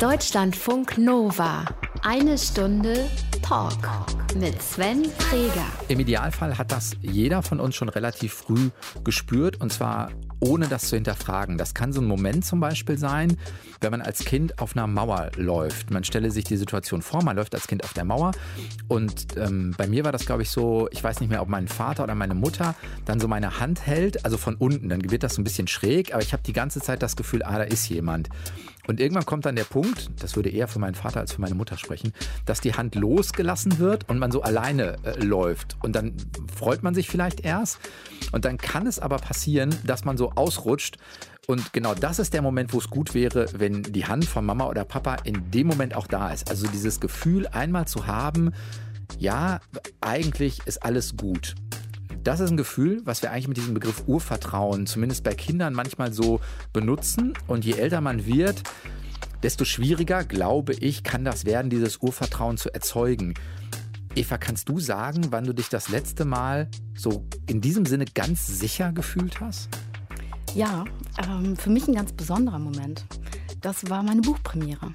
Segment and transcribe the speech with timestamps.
[0.00, 1.64] Deutschlandfunk Nova.
[2.02, 3.10] Eine Stunde
[3.42, 3.72] Talk
[4.38, 5.66] mit Sven Freger.
[5.88, 8.70] Im Idealfall hat das jeder von uns schon relativ früh
[9.02, 11.58] gespürt und zwar ohne das zu hinterfragen.
[11.58, 13.36] Das kann so ein Moment zum Beispiel sein,
[13.80, 15.90] wenn man als Kind auf einer Mauer läuft.
[15.90, 18.30] Man stelle sich die Situation vor, man läuft als Kind auf der Mauer
[18.86, 21.66] und ähm, bei mir war das, glaube ich, so, ich weiß nicht mehr, ob mein
[21.66, 25.34] Vater oder meine Mutter dann so meine Hand hält, also von unten, dann wird das
[25.34, 27.88] so ein bisschen schräg, aber ich habe die ganze Zeit das Gefühl, ah, da ist
[27.88, 28.28] jemand.
[28.88, 31.54] Und irgendwann kommt dann der Punkt, das würde eher für meinen Vater als für meine
[31.54, 32.12] Mutter sprechen,
[32.46, 35.76] dass die Hand losgelassen wird und man so alleine äh, läuft.
[35.82, 36.14] Und dann
[36.56, 37.78] freut man sich vielleicht erst.
[38.32, 40.96] Und dann kann es aber passieren, dass man so ausrutscht.
[41.46, 44.66] Und genau das ist der Moment, wo es gut wäre, wenn die Hand von Mama
[44.66, 46.50] oder Papa in dem Moment auch da ist.
[46.50, 48.52] Also dieses Gefühl einmal zu haben,
[49.18, 49.60] ja,
[50.00, 51.54] eigentlich ist alles gut.
[52.24, 56.12] Das ist ein Gefühl, was wir eigentlich mit diesem Begriff Urvertrauen zumindest bei Kindern manchmal
[56.12, 56.40] so
[56.72, 57.34] benutzen.
[57.46, 58.62] Und je älter man wird,
[59.42, 63.34] desto schwieriger, glaube ich, kann das werden, dieses Urvertrauen zu erzeugen.
[64.14, 68.46] Eva, kannst du sagen, wann du dich das letzte Mal so in diesem Sinne ganz
[68.46, 69.68] sicher gefühlt hast?
[70.54, 70.84] Ja,
[71.22, 73.04] ähm, für mich ein ganz besonderer Moment.
[73.60, 74.92] Das war meine Buchpremiere.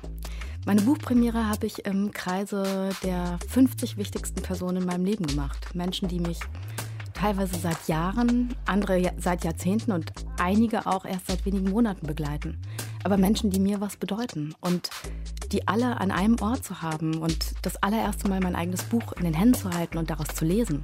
[0.66, 5.76] Meine Buchpremiere habe ich im Kreise der 50 wichtigsten Personen in meinem Leben gemacht.
[5.76, 6.40] Menschen, die mich
[7.24, 12.62] teilweise seit Jahren, andere seit Jahrzehnten und einige auch erst seit wenigen Monaten begleiten.
[13.06, 14.90] Aber Menschen, die mir was bedeuten und
[15.54, 19.24] die alle an einem Ort zu haben und das allererste Mal mein eigenes Buch in
[19.24, 20.84] den Händen zu halten und daraus zu lesen,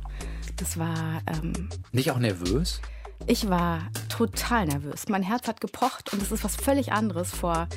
[0.55, 1.21] das war...
[1.27, 2.79] Ähm, Nicht auch nervös?
[3.27, 5.09] Ich war total nervös.
[5.09, 7.67] Mein Herz hat gepocht und es ist was völlig anderes vor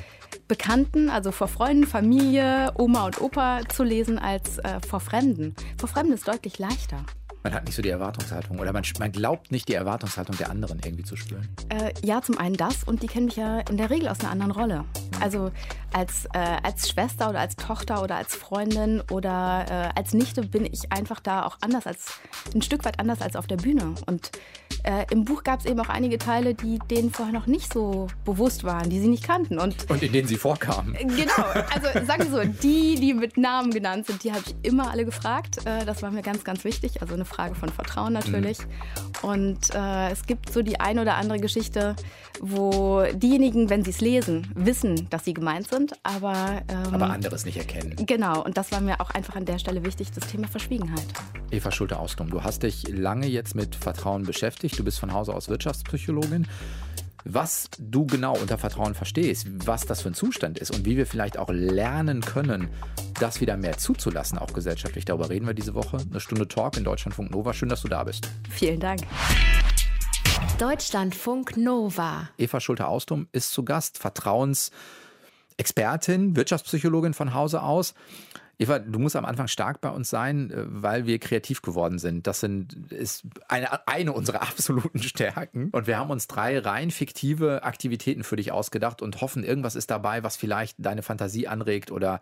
[0.47, 5.53] Bekannten, also vor Freunden, Familie, Oma und Opa zu lesen als äh, vor Fremden.
[5.77, 7.05] Vor Fremden ist deutlich leichter.
[7.43, 10.79] Man hat nicht so die Erwartungshaltung oder man, man glaubt nicht die Erwartungshaltung der anderen
[10.83, 11.47] irgendwie zu spüren.
[11.69, 14.31] Äh, ja, zum einen das und die kennen mich ja in der Regel aus einer
[14.31, 14.85] anderen Rolle.
[15.23, 15.51] Also
[15.93, 20.65] als, äh, als Schwester oder als Tochter oder als Freundin oder äh, als Nichte bin
[20.65, 22.19] ich einfach da auch anders als
[22.53, 23.95] ein Stück weit anders als auf der Bühne.
[24.05, 24.31] Und
[24.83, 28.07] äh, im Buch gab es eben auch einige Teile, die denen vorher noch nicht so
[28.25, 29.59] bewusst waren, die sie nicht kannten.
[29.59, 30.93] Und, und in denen sie vorkamen.
[30.95, 34.55] Äh, genau, also sagen wir so, die, die mit Namen genannt sind, die habe ich
[34.69, 35.59] immer alle gefragt.
[35.65, 37.01] Äh, das war mir ganz, ganz wichtig.
[37.01, 38.57] Also eine Frage von Vertrauen natürlich.
[38.59, 39.29] Mhm.
[39.29, 41.95] Und äh, es gibt so die eine oder andere Geschichte,
[42.41, 46.63] wo diejenigen, wenn sie es lesen, wissen, dass sie gemeint sind, aber...
[46.67, 47.95] Ähm, aber anderes nicht erkennen.
[48.05, 51.05] Genau, und das war mir auch einfach an der Stelle wichtig, das Thema Verschwiegenheit.
[51.51, 54.77] Eva Schulte-Austum, du hast dich lange jetzt mit Vertrauen beschäftigt.
[54.79, 56.47] Du bist von Hause aus Wirtschaftspsychologin.
[57.25, 61.05] Was du genau unter Vertrauen verstehst, was das für ein Zustand ist und wie wir
[61.05, 62.69] vielleicht auch lernen können,
[63.19, 65.05] das wieder mehr zuzulassen, auch gesellschaftlich.
[65.05, 65.97] Darüber reden wir diese Woche.
[65.97, 67.53] Eine Stunde Talk in Deutschlandfunk Nova.
[67.53, 68.27] Schön, dass du da bist.
[68.49, 69.01] Vielen Dank.
[70.57, 72.29] Deutschlandfunk Nova.
[72.37, 73.97] Eva Schulte-Austum ist zu Gast,
[75.53, 77.93] Vertrauensexpertin, Wirtschaftspsychologin von Hause aus.
[78.59, 82.27] Eva, du musst am Anfang stark bei uns sein, äh, weil wir kreativ geworden sind.
[82.27, 85.69] Das sind, ist eine, eine unserer absoluten Stärken.
[85.71, 89.89] Und wir haben uns drei rein fiktive Aktivitäten für dich ausgedacht und hoffen, irgendwas ist
[89.89, 92.21] dabei, was vielleicht deine Fantasie anregt oder,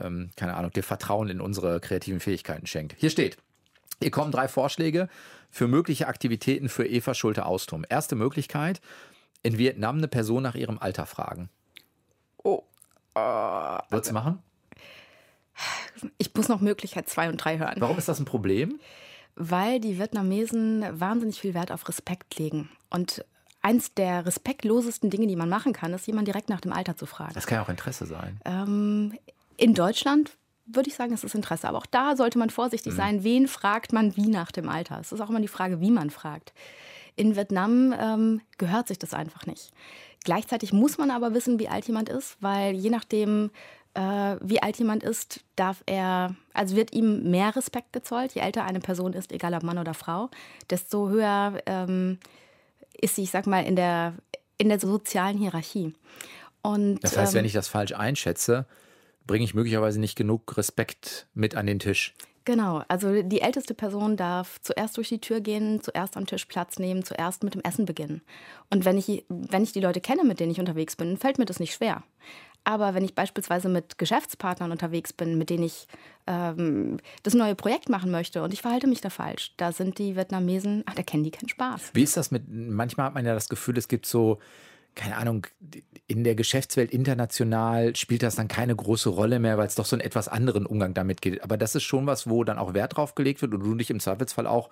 [0.00, 2.94] ähm, keine Ahnung, dir Vertrauen in unsere kreativen Fähigkeiten schenkt.
[2.98, 3.36] Hier steht,
[4.00, 5.08] hier kommen drei Vorschläge
[5.50, 7.84] für mögliche Aktivitäten für Eva Schulte-Austum.
[7.88, 8.80] Erste Möglichkeit,
[9.42, 11.50] in Vietnam eine Person nach ihrem Alter fragen.
[13.14, 13.20] Oh.
[13.20, 14.42] Uh, Würdest du machen?
[16.18, 17.76] Ich muss noch Möglichkeit 2 und 3 hören.
[17.78, 18.80] Warum ist das ein Problem?
[19.34, 22.70] Weil die Vietnamesen wahnsinnig viel Wert auf Respekt legen.
[22.90, 23.24] Und
[23.60, 27.06] eins der respektlosesten Dinge, die man machen kann, ist, jemand direkt nach dem Alter zu
[27.06, 27.34] fragen.
[27.34, 28.40] Das kann ja auch Interesse sein.
[28.44, 29.16] Ähm,
[29.56, 30.36] in Deutschland
[30.66, 31.68] würde ich sagen, es ist Interesse.
[31.68, 32.96] Aber auch da sollte man vorsichtig mhm.
[32.96, 33.24] sein.
[33.24, 34.98] Wen fragt man wie nach dem Alter?
[35.00, 36.52] Es ist auch immer die Frage, wie man fragt.
[37.14, 39.72] In Vietnam ähm, gehört sich das einfach nicht.
[40.24, 43.50] Gleichzeitig muss man aber wissen, wie alt jemand ist, weil je nachdem,
[43.94, 48.32] äh, wie alt jemand ist, darf er, also wird ihm mehr Respekt gezollt.
[48.32, 50.30] Je älter eine Person ist, egal ob Mann oder Frau,
[50.70, 52.18] desto höher ähm,
[53.00, 54.14] ist sie, ich sag mal, in der,
[54.58, 55.94] in der sozialen Hierarchie.
[56.62, 58.66] Und, das heißt, ähm, wenn ich das falsch einschätze,
[59.26, 62.14] bringe ich möglicherweise nicht genug Respekt mit an den Tisch.
[62.44, 66.78] Genau, also die älteste Person darf zuerst durch die Tür gehen, zuerst am Tisch Platz
[66.78, 68.22] nehmen, zuerst mit dem Essen beginnen.
[68.70, 71.44] Und wenn ich, wenn ich die Leute kenne, mit denen ich unterwegs bin, fällt mir
[71.44, 72.02] das nicht schwer.
[72.64, 75.88] Aber wenn ich beispielsweise mit Geschäftspartnern unterwegs bin, mit denen ich
[76.26, 80.16] ähm, das neue Projekt machen möchte und ich verhalte mich da falsch, da sind die
[80.16, 81.90] Vietnamesen, ach, da kennen die keinen Spaß.
[81.94, 84.38] Wie ist das mit, manchmal hat man ja das Gefühl, es gibt so,
[84.94, 85.46] keine Ahnung,
[86.06, 89.96] in der Geschäftswelt international spielt das dann keine große Rolle mehr, weil es doch so
[89.96, 91.42] einen etwas anderen Umgang damit geht.
[91.42, 93.90] Aber das ist schon was, wo dann auch Wert drauf gelegt wird und du dich
[93.90, 94.68] im Zweifelsfall auch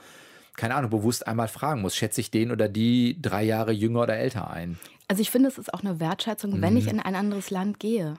[0.56, 4.16] keine Ahnung, bewusst einmal fragen muss, schätze ich den oder die drei Jahre jünger oder
[4.16, 4.78] älter ein?
[5.08, 6.90] Also ich finde, es ist auch eine Wertschätzung, wenn ich mhm.
[6.90, 8.14] in ein anderes Land gehe,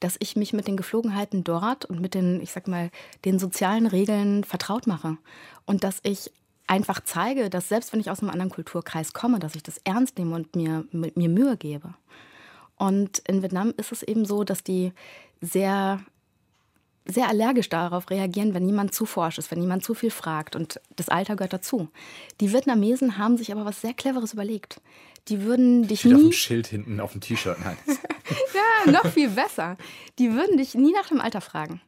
[0.00, 2.90] dass ich mich mit den Geflogenheiten dort und mit den, ich sag mal,
[3.24, 5.18] den sozialen Regeln vertraut mache.
[5.66, 6.32] Und dass ich
[6.66, 10.18] einfach zeige, dass selbst wenn ich aus einem anderen Kulturkreis komme, dass ich das ernst
[10.18, 11.94] nehme und mir, mir Mühe gebe.
[12.76, 14.92] Und in Vietnam ist es eben so, dass die
[15.40, 16.00] sehr
[17.04, 20.54] sehr allergisch darauf reagieren, wenn jemand zu forsch ist, wenn jemand zu viel fragt.
[20.54, 21.88] Und das Alter gehört dazu.
[22.40, 24.80] Die Vietnamesen haben sich aber was sehr Cleveres überlegt.
[25.26, 26.16] Die würden dich Steht nie.
[26.16, 27.58] auf dem Schild hinten auf dem T-Shirt.
[27.64, 27.76] Nein.
[28.86, 29.76] ja, noch viel besser.
[30.20, 31.80] Die würden dich nie nach dem Alter fragen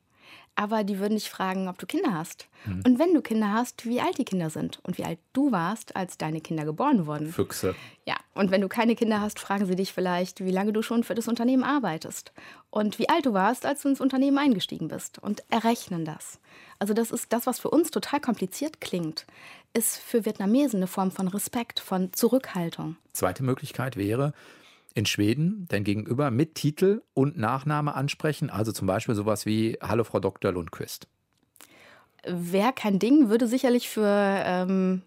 [0.57, 2.49] aber die würden dich fragen, ob du Kinder hast.
[2.65, 2.83] Mhm.
[2.87, 5.97] Und wenn du Kinder hast, wie alt die Kinder sind und wie alt du warst,
[5.97, 7.33] als deine Kinder geboren wurden.
[7.33, 7.75] Füchse.
[8.07, 11.05] Ja, und wenn du keine Kinder hast, fragen sie dich vielleicht, wie lange du schon
[11.05, 12.33] für das Unternehmen arbeitest
[12.71, 16.39] und wie alt du warst, als du ins Unternehmen eingestiegen bist und errechnen das.
[16.79, 19.27] Also das ist das, was für uns total kompliziert klingt,
[19.73, 22.97] ist für Vietnamesen eine Form von Respekt, von Zurückhaltung.
[23.13, 24.33] Zweite Möglichkeit wäre,
[24.95, 30.05] in Schweden dein Gegenüber mit Titel und Nachname ansprechen, also zum Beispiel sowas wie Hallo
[30.05, 30.53] Frau Dr.
[30.53, 31.09] Lundquist.
[32.27, 35.03] Wäre kein Ding, würde sicherlich für ähm,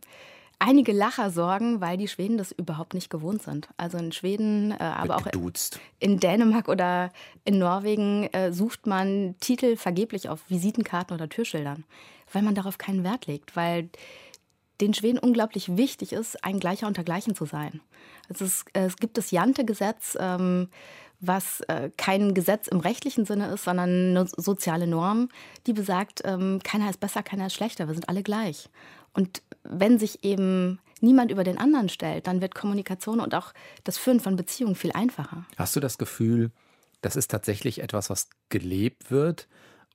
[0.60, 3.69] einige Lacher sorgen, weil die Schweden das überhaupt nicht gewohnt sind.
[3.78, 5.80] Also in Schweden, äh, aber auch geduzt.
[6.00, 7.12] in Dänemark oder
[7.45, 11.86] in Norwegen äh, sucht man Titel vergeblich auf Visitenkarten oder Türschildern,
[12.33, 13.90] weil man darauf keinen Wert legt, weil
[14.81, 17.81] den Schweden unglaublich wichtig ist, ein Gleicher unter Gleichen zu sein.
[18.29, 20.69] Es, ist, es gibt das Jante-Gesetz, ähm,
[21.19, 25.29] was äh, kein Gesetz im rechtlichen Sinne ist, sondern eine soziale Norm,
[25.65, 28.69] die besagt, ähm, keiner ist besser, keiner ist schlechter, wir sind alle gleich.
[29.13, 33.53] Und wenn sich eben niemand über den anderen stellt, dann wird Kommunikation und auch
[33.83, 35.45] das Führen von Beziehungen viel einfacher.
[35.56, 36.51] Hast du das Gefühl,
[37.01, 39.47] das ist tatsächlich etwas, was gelebt wird?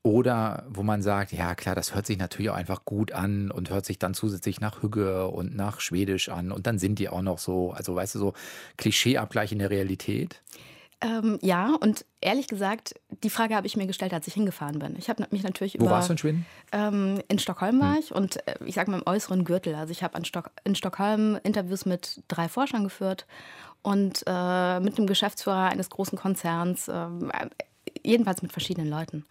[0.04, 3.70] Oder wo man sagt, ja klar, das hört sich natürlich auch einfach gut an und
[3.70, 6.50] hört sich dann zusätzlich nach Hügge und nach Schwedisch an.
[6.50, 8.32] Und dann sind die auch noch so, also weißt du, so
[8.78, 10.42] Klischeeabgleich in der Realität.
[11.02, 12.94] Ähm, ja, und ehrlich gesagt,
[13.24, 14.94] die Frage habe ich mir gestellt, als ich hingefahren bin.
[14.96, 15.92] Ich habe mich natürlich Wo über.
[15.92, 16.46] warst du in Schweden?
[16.70, 18.00] Ähm, in Stockholm war hm.
[18.00, 19.74] ich und äh, ich sage mal im äußeren Gürtel.
[19.74, 23.26] Also ich habe Stock in Stockholm Interviews mit drei Forschern geführt
[23.82, 27.06] und äh, mit einem Geschäftsführer eines großen Konzerns, äh,
[28.04, 29.24] jedenfalls mit verschiedenen Leuten.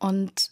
[0.00, 0.50] Und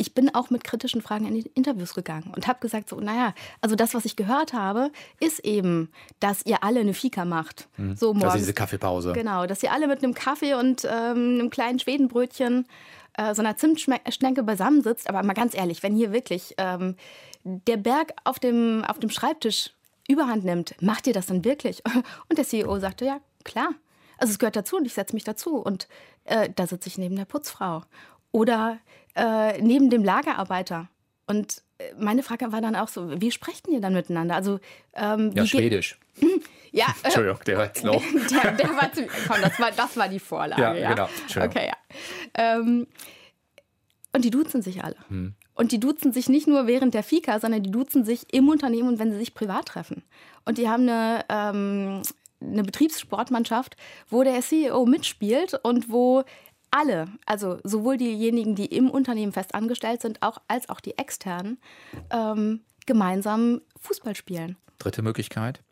[0.00, 3.34] ich bin auch mit kritischen Fragen in die Interviews gegangen und habe gesagt, so, naja,
[3.60, 7.68] also das, was ich gehört habe, ist eben, dass ihr alle eine Fika macht.
[7.76, 7.96] Mhm.
[7.96, 8.24] So morgens.
[8.24, 9.12] Also diese Kaffeepause.
[9.12, 12.66] Genau, dass ihr alle mit einem Kaffee und ähm, einem kleinen Schwedenbrötchen,
[13.18, 15.06] äh, so einer Zimtschnecke beisammensitzt.
[15.06, 16.96] Aber mal ganz ehrlich, wenn hier wirklich ähm,
[17.44, 19.70] der Berg auf dem, auf dem Schreibtisch
[20.08, 21.82] überhand nimmt, macht ihr das dann wirklich?
[22.28, 23.74] Und der CEO sagte, ja, klar.
[24.16, 25.56] Also es gehört dazu und ich setze mich dazu.
[25.56, 25.88] Und
[26.30, 27.82] äh, da sitze ich neben der Putzfrau
[28.32, 28.78] oder
[29.14, 30.88] äh, neben dem Lagerarbeiter.
[31.26, 34.36] Und äh, meine Frage war dann auch so, wie sprechen ihr dann miteinander?
[34.36, 34.60] Also,
[34.94, 35.98] ähm, ja, Schwedisch.
[36.72, 36.86] ja.
[36.86, 38.02] Äh, Entschuldigung, der war jetzt noch.
[38.30, 40.62] der, der war zu, komm, das war, das war die Vorlage.
[40.62, 40.94] Ja, ja?
[40.94, 41.08] genau.
[41.44, 41.76] Okay, ja.
[42.34, 42.86] Ähm,
[44.12, 44.96] und die duzen sich alle.
[45.08, 45.34] Hm.
[45.54, 48.88] Und die duzen sich nicht nur während der Fika, sondern die duzen sich im Unternehmen
[48.88, 50.02] und wenn sie sich privat treffen.
[50.44, 52.02] Und die haben eine, ähm,
[52.40, 53.76] eine Betriebssportmannschaft,
[54.08, 56.24] wo der CEO mitspielt und wo
[56.70, 61.58] alle, also sowohl diejenigen, die im Unternehmen fest angestellt sind, auch, als auch die externen,
[62.10, 64.56] ähm, gemeinsam Fußball spielen.
[64.78, 65.62] Dritte Möglichkeit.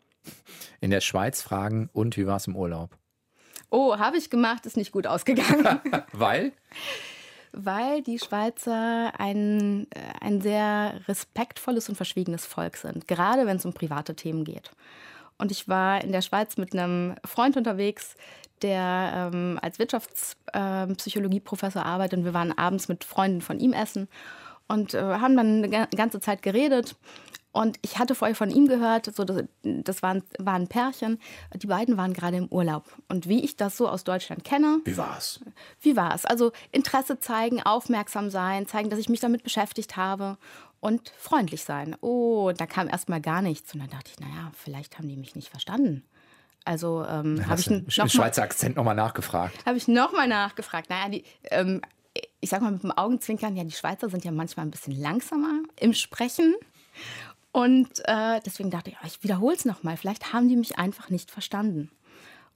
[0.81, 2.97] In der Schweiz fragen, und wie war es im Urlaub?
[3.69, 5.79] Oh, habe ich gemacht, ist nicht gut ausgegangen.
[6.11, 6.51] Weil?
[7.51, 13.65] Weil die Schweizer ein, äh, ein sehr respektvolles und verschwiegenes Volk sind, gerade wenn es
[13.65, 14.71] um private Themen geht.
[15.39, 18.15] Und ich war in der Schweiz mit einem Freund unterwegs,
[18.61, 22.19] der ähm, als Wirtschaftspsychologieprofessor äh, arbeitet.
[22.19, 24.07] Und wir waren abends mit Freunden von ihm essen
[24.67, 26.95] und äh, haben dann eine ganze Zeit geredet.
[27.51, 31.19] Und ich hatte vorher von ihm gehört, so das, das waren, waren Pärchen,
[31.55, 32.83] die beiden waren gerade im Urlaub.
[33.07, 34.81] Und wie ich das so aus Deutschland kenne.
[34.85, 35.39] Wie war es?
[35.81, 36.25] Wie war es?
[36.25, 40.37] Also Interesse zeigen, aufmerksam sein, zeigen, dass ich mich damit beschäftigt habe
[40.79, 41.95] und freundlich sein.
[42.01, 43.73] Oh, da kam erst mal gar nichts.
[43.73, 46.03] Und dann dachte ich, naja, vielleicht haben die mich nicht verstanden.
[46.65, 49.65] Also ähm, habe ich noch im Schweizer Akzent nochmal nachgefragt.
[49.65, 50.89] Habe ich nochmal nachgefragt.
[50.89, 51.81] Naja, die, ähm,
[52.41, 55.63] ich sag mal mit dem Augenzwinkern, ja, die Schweizer sind ja manchmal ein bisschen langsamer
[55.77, 56.55] im Sprechen.
[57.51, 59.97] Und äh, deswegen dachte ich, ich wiederhole es nochmal.
[59.97, 61.89] Vielleicht haben die mich einfach nicht verstanden.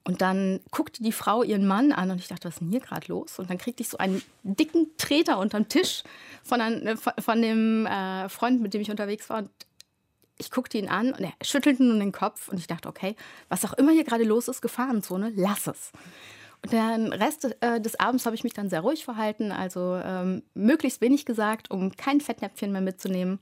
[0.06, 2.80] Und dann guckte die Frau ihren Mann an und ich dachte, was ist denn hier
[2.80, 3.38] gerade los?
[3.38, 6.02] Und dann kriegte ich so einen dicken Treter unterm Tisch
[6.42, 9.38] von, einem, von dem äh, Freund, mit dem ich unterwegs war.
[9.38, 9.50] Und
[10.36, 13.16] ich guckte ihn an und er schüttelte nun den Kopf und ich dachte, okay,
[13.48, 15.92] was auch immer hier gerade los ist, Gefahrenzone, lass es.
[16.62, 20.42] Und den Rest äh, des Abends habe ich mich dann sehr ruhig verhalten, also ähm,
[20.54, 23.38] möglichst wenig gesagt, um kein Fettnäpfchen mehr mitzunehmen.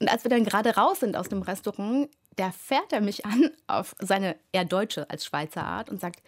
[0.00, 3.50] Und als wir dann gerade raus sind aus dem Restaurant, da fährt er mich an
[3.66, 6.22] auf seine eher deutsche als Schweizer Art und sagt,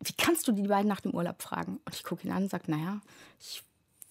[0.00, 1.80] wie kannst du die beiden nach dem Urlaub fragen?
[1.84, 3.00] Und ich gucke ihn an und sage, naja,
[3.40, 3.62] ich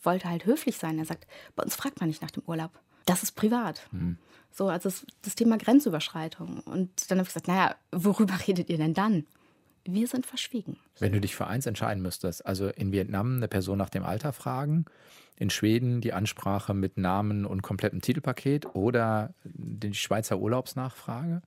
[0.03, 0.99] wollte halt höflich sein.
[0.99, 2.71] Er sagt, bei uns fragt man nicht nach dem Urlaub.
[3.05, 3.81] Das ist privat.
[3.91, 4.17] Mhm.
[4.51, 6.61] So, also das, das, Thema Grenzüberschreitung.
[6.61, 9.25] Und dann habe ich gesagt, naja, worüber redet ihr denn dann?
[9.87, 10.77] Wir sind verschwiegen.
[10.99, 14.33] Wenn du dich für eins entscheiden müsstest, also in Vietnam eine Person nach dem Alter
[14.33, 14.85] fragen,
[15.37, 21.41] in Schweden die Ansprache mit Namen und komplettem Titelpaket oder die Schweizer Urlaubsnachfrage?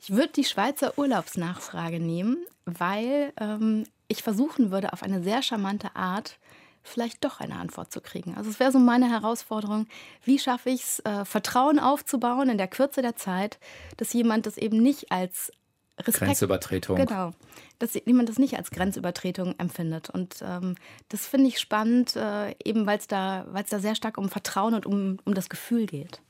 [0.00, 5.96] Ich würde die Schweizer Urlaubsnachfrage nehmen, weil ähm, ich versuchen würde, auf eine sehr charmante
[5.96, 6.38] Art
[6.82, 8.34] vielleicht doch eine Antwort zu kriegen.
[8.36, 9.86] Also es wäre so meine Herausforderung,
[10.22, 13.58] wie schaffe ich es, äh, Vertrauen aufzubauen in der Kürze der Zeit,
[13.96, 15.50] dass jemand das eben nicht als
[15.98, 16.96] Respekt, Grenzübertretung.
[16.96, 17.30] Genau,
[17.78, 20.10] dass jemand das nicht als Grenzübertretung empfindet.
[20.10, 20.74] Und ähm,
[21.08, 24.86] das finde ich spannend, äh, eben weil es da, da sehr stark um Vertrauen und
[24.86, 26.20] um, um das Gefühl geht.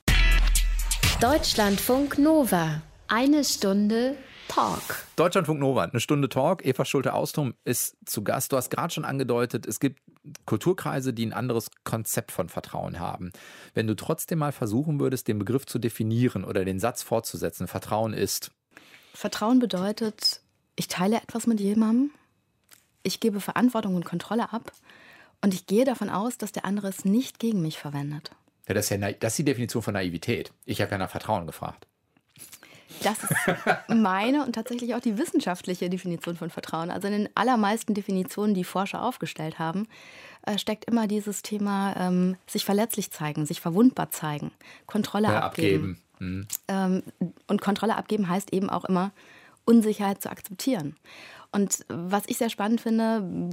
[1.19, 2.81] Deutschlandfunk Nova.
[3.07, 4.15] Eine Stunde
[4.47, 4.81] Talk.
[5.15, 6.65] Deutschlandfunk Nova, eine Stunde Talk.
[6.65, 8.51] Eva Schulte-Austum ist zu Gast.
[8.51, 10.01] Du hast gerade schon angedeutet, es gibt
[10.45, 13.31] Kulturkreise, die ein anderes Konzept von Vertrauen haben.
[13.73, 18.13] Wenn du trotzdem mal versuchen würdest, den Begriff zu definieren oder den Satz fortzusetzen, Vertrauen
[18.13, 18.51] ist.
[19.15, 20.41] Vertrauen bedeutet,
[20.75, 22.11] ich teile etwas mit jemandem,
[23.03, 24.71] ich gebe Verantwortung und Kontrolle ab
[25.41, 28.31] und ich gehe davon aus, dass der andere es nicht gegen mich verwendet.
[28.67, 30.51] Ja, das, ist ja, das ist die Definition von Naivität.
[30.65, 31.87] Ich habe ja nach Vertrauen gefragt.
[33.03, 33.33] Das ist
[33.89, 36.89] meine und tatsächlich auch die wissenschaftliche Definition von Vertrauen.
[36.91, 39.87] Also in den allermeisten Definitionen, die Forscher aufgestellt haben,
[40.43, 44.51] äh, steckt immer dieses Thema ähm, sich verletzlich zeigen, sich verwundbar zeigen,
[44.87, 45.91] Kontrolle ja, abgeben.
[45.91, 46.04] abgeben.
[46.19, 46.47] Mhm.
[46.67, 47.03] Ähm,
[47.47, 49.11] und Kontrolle abgeben heißt eben auch immer,
[49.65, 50.95] Unsicherheit zu akzeptieren.
[51.51, 53.51] Und was ich sehr spannend finde,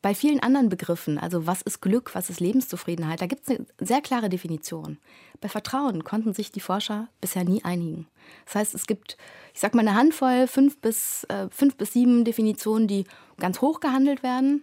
[0.00, 3.66] bei vielen anderen Begriffen, also was ist Glück, was ist Lebenszufriedenheit, da gibt es eine
[3.80, 4.98] sehr klare Definition.
[5.40, 8.06] Bei Vertrauen konnten sich die Forscher bisher nie einigen.
[8.44, 9.16] Das heißt, es gibt,
[9.54, 13.04] ich sag mal, eine Handvoll, fünf bis, äh, fünf bis sieben Definitionen, die
[13.38, 14.62] ganz hoch gehandelt werden.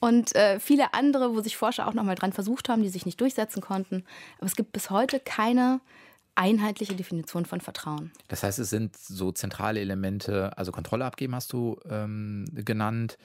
[0.00, 3.06] Und äh, viele andere, wo sich Forscher auch noch mal dran versucht haben, die sich
[3.06, 4.04] nicht durchsetzen konnten.
[4.38, 5.80] Aber es gibt bis heute keine
[6.36, 8.12] einheitliche Definition von Vertrauen.
[8.28, 13.18] Das heißt, es sind so zentrale Elemente, also Kontrolle abgeben hast du ähm, genannt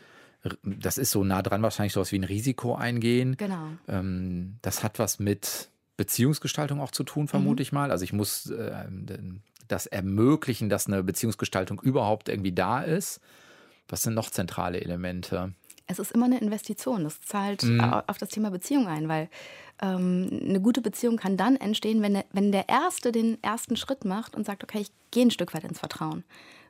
[0.63, 3.35] das ist so nah dran wahrscheinlich sowas wie ein Risiko eingehen.
[3.37, 3.69] Genau.
[3.87, 7.63] Ähm, das hat was mit Beziehungsgestaltung auch zu tun, vermute mhm.
[7.63, 7.91] ich mal.
[7.91, 8.85] Also ich muss äh,
[9.67, 13.21] das ermöglichen, dass eine Beziehungsgestaltung überhaupt irgendwie da ist.
[13.87, 15.53] Was sind noch zentrale Elemente?
[15.91, 17.03] Es ist immer eine Investition.
[17.03, 17.81] Das zahlt mhm.
[17.81, 19.29] auf das Thema Beziehung ein, weil
[19.81, 24.05] ähm, eine gute Beziehung kann dann entstehen, wenn der, wenn der Erste den ersten Schritt
[24.05, 26.23] macht und sagt, okay, ich gehe ein Stück weit ins Vertrauen.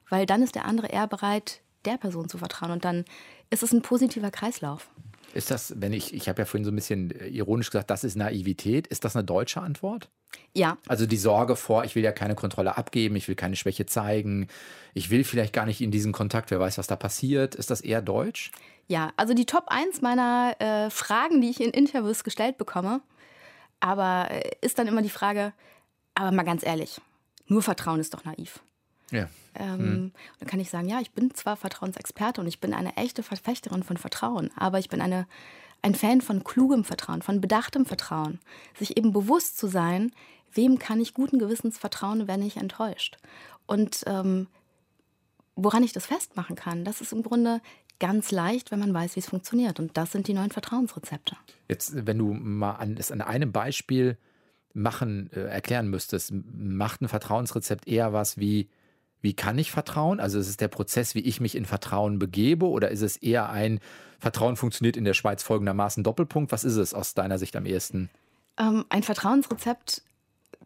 [0.10, 2.72] Weil dann ist der andere eher bereit, der Person zu vertrauen.
[2.72, 3.06] Und dann
[3.50, 4.90] ist es ein positiver Kreislauf.
[5.34, 8.04] Ist das, wenn ich, ich habe ja vorhin so ein bisschen äh, ironisch gesagt, das
[8.04, 8.88] ist Naivität.
[8.88, 10.10] Ist das eine deutsche Antwort?
[10.54, 10.78] Ja.
[10.88, 14.48] Also die Sorge vor, ich will ja keine Kontrolle abgeben, ich will keine Schwäche zeigen,
[14.94, 17.56] ich will vielleicht gar nicht in diesen Kontakt, wer weiß, was da passiert.
[17.56, 18.52] Ist das eher deutsch?
[18.92, 23.00] Ja, also die Top 1 meiner äh, Fragen, die ich in Interviews gestellt bekomme,
[23.80, 25.54] aber äh, ist dann immer die Frage,
[26.14, 27.00] aber mal ganz ehrlich,
[27.48, 28.60] nur Vertrauen ist doch naiv.
[29.10, 29.30] Ja.
[29.56, 30.12] Ähm, hm.
[30.40, 33.84] Dann kann ich sagen, ja, ich bin zwar Vertrauensexperte und ich bin eine echte Verfechterin
[33.84, 35.26] von Vertrauen, aber ich bin eine,
[35.82, 38.42] ein Fan von klugem Vertrauen, von bedachtem Vertrauen.
[38.78, 40.12] Sich eben bewusst zu sein,
[40.52, 43.16] wem kann ich guten Gewissens vertrauen, wenn ich enttäuscht.
[43.68, 44.48] Und ähm,
[45.56, 47.62] woran ich das festmachen kann, das ist im Grunde
[48.02, 49.80] ganz leicht, wenn man weiß, wie es funktioniert.
[49.80, 51.38] Und das sind die neuen Vertrauensrezepte.
[51.70, 54.18] Jetzt, wenn du mal an, es an einem Beispiel
[54.74, 58.70] machen, äh, erklären müsstest, macht ein Vertrauensrezept eher was wie,
[59.22, 60.20] wie kann ich vertrauen?
[60.20, 63.50] Also ist es der Prozess, wie ich mich in Vertrauen begebe oder ist es eher
[63.50, 63.80] ein
[64.20, 66.52] Vertrauen funktioniert in der Schweiz folgendermaßen Doppelpunkt?
[66.52, 68.10] Was ist es aus deiner Sicht am ehesten?
[68.58, 70.02] Ähm, ein Vertrauensrezept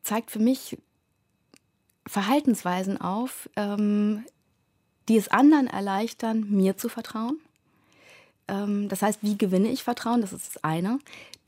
[0.01, 0.77] zeigt für mich
[2.07, 4.23] Verhaltensweisen auf, ähm,
[5.07, 7.39] die es anderen erleichtern, mir zu vertrauen.
[8.47, 10.21] Ähm, das heißt, wie gewinne ich Vertrauen?
[10.21, 10.99] Das ist das eine.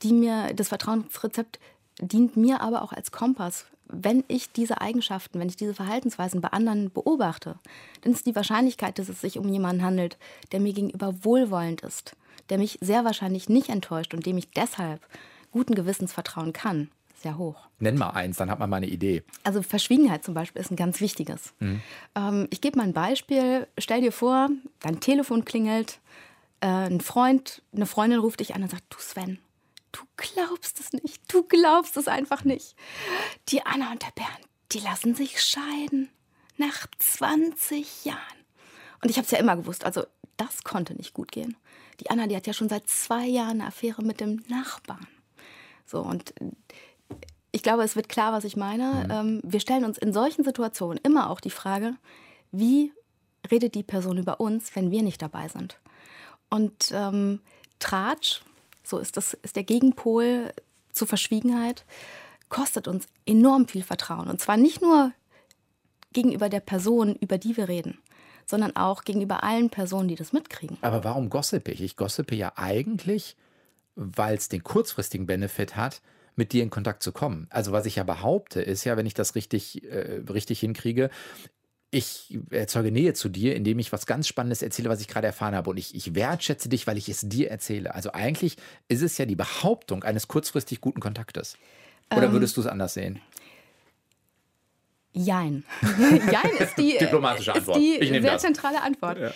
[0.02, 1.58] Die mir, das Vertrauensrezept
[2.00, 6.48] dient mir aber auch als Kompass wenn ich diese Eigenschaften, wenn ich diese Verhaltensweisen bei
[6.48, 7.56] anderen beobachte,
[8.02, 10.18] dann ist die Wahrscheinlichkeit, dass es sich um jemanden handelt,
[10.52, 12.14] der mir gegenüber wohlwollend ist,
[12.50, 15.00] der mich sehr wahrscheinlich nicht enttäuscht und dem ich deshalb
[15.50, 17.68] guten Gewissens vertrauen kann, sehr hoch.
[17.78, 19.22] Nenn mal eins, dann hat man mal eine Idee.
[19.44, 21.52] Also Verschwiegenheit zum Beispiel ist ein ganz wichtiges.
[21.58, 21.80] Mhm.
[22.14, 23.66] Ähm, ich gebe mal ein Beispiel.
[23.78, 24.48] Stell dir vor,
[24.80, 26.00] dein Telefon klingelt,
[26.60, 29.38] äh, ein Freund, eine Freundin ruft dich an und sagt, du Sven,
[29.92, 31.32] Du glaubst es nicht.
[31.32, 32.74] Du glaubst es einfach nicht.
[33.48, 36.10] Die Anna und der Bernd, die lassen sich scheiden.
[36.56, 38.18] Nach 20 Jahren.
[39.02, 39.84] Und ich habe es ja immer gewusst.
[39.84, 40.04] Also,
[40.36, 41.56] das konnte nicht gut gehen.
[42.00, 45.06] Die Anna, die hat ja schon seit zwei Jahren eine Affäre mit dem Nachbarn.
[45.86, 46.34] So, und
[47.50, 49.04] ich glaube, es wird klar, was ich meine.
[49.04, 49.10] Mhm.
[49.10, 51.94] Ähm, wir stellen uns in solchen Situationen immer auch die Frage,
[52.52, 52.92] wie
[53.50, 55.78] redet die Person über uns, wenn wir nicht dabei sind.
[56.50, 57.40] Und ähm,
[57.78, 58.42] Tratsch,
[58.82, 60.52] so ist das ist der Gegenpol
[60.92, 61.84] zur Verschwiegenheit,
[62.48, 64.28] kostet uns enorm viel Vertrauen.
[64.28, 65.12] Und zwar nicht nur
[66.12, 67.98] gegenüber der Person, über die wir reden,
[68.46, 70.78] sondern auch gegenüber allen Personen, die das mitkriegen.
[70.80, 71.82] Aber warum gossipe ich?
[71.82, 73.36] Ich gossipe ja eigentlich,
[73.94, 76.00] weil es den kurzfristigen Benefit hat,
[76.38, 77.46] mit dir in Kontakt zu kommen.
[77.50, 81.10] Also was ich ja behaupte, ist ja, wenn ich das richtig, äh, richtig hinkriege,
[81.90, 85.54] ich erzeuge Nähe zu dir, indem ich was ganz Spannendes erzähle, was ich gerade erfahren
[85.54, 85.70] habe.
[85.70, 87.94] Und ich, ich wertschätze dich, weil ich es dir erzähle.
[87.94, 88.56] Also eigentlich
[88.88, 91.56] ist es ja die Behauptung eines kurzfristig guten Kontaktes.
[92.10, 93.20] Oder ähm, würdest du es anders sehen?
[95.12, 95.64] Jein.
[96.30, 97.78] Jein ist die, Diplomatische Antwort.
[97.78, 98.42] Ist die sehr das.
[98.42, 99.18] zentrale Antwort.
[99.18, 99.32] Ja.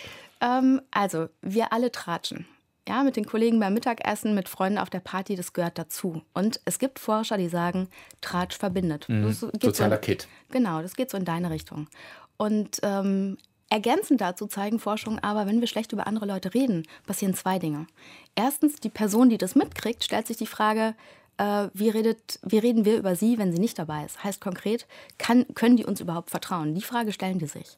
[0.59, 2.45] Ähm, also, wir alle tratschen.
[2.87, 6.21] Ja, mit den Kollegen beim Mittagessen, mit Freunden auf der Party, das gehört dazu.
[6.33, 7.87] Und es gibt Forscher, die sagen,
[8.19, 9.07] Tratsch verbindet.
[9.07, 9.31] Mhm.
[9.31, 10.27] Sozialer so, Kit.
[10.51, 11.87] Genau, das geht so in deine Richtung.
[12.35, 13.37] Und ähm,
[13.69, 17.87] ergänzend dazu zeigen Forschungen aber, wenn wir schlecht über andere Leute reden, passieren zwei Dinge.
[18.35, 20.93] Erstens, die Person, die das mitkriegt, stellt sich die Frage,
[21.37, 24.23] äh, wie, redet, wie reden wir über sie, wenn sie nicht dabei ist?
[24.25, 24.87] Heißt konkret,
[25.17, 26.75] kann, können die uns überhaupt vertrauen?
[26.75, 27.77] Die Frage stellen die sich.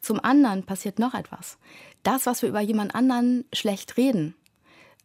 [0.00, 1.58] Zum anderen passiert noch etwas.
[2.02, 4.34] Das, was wir über jemand anderen schlecht reden,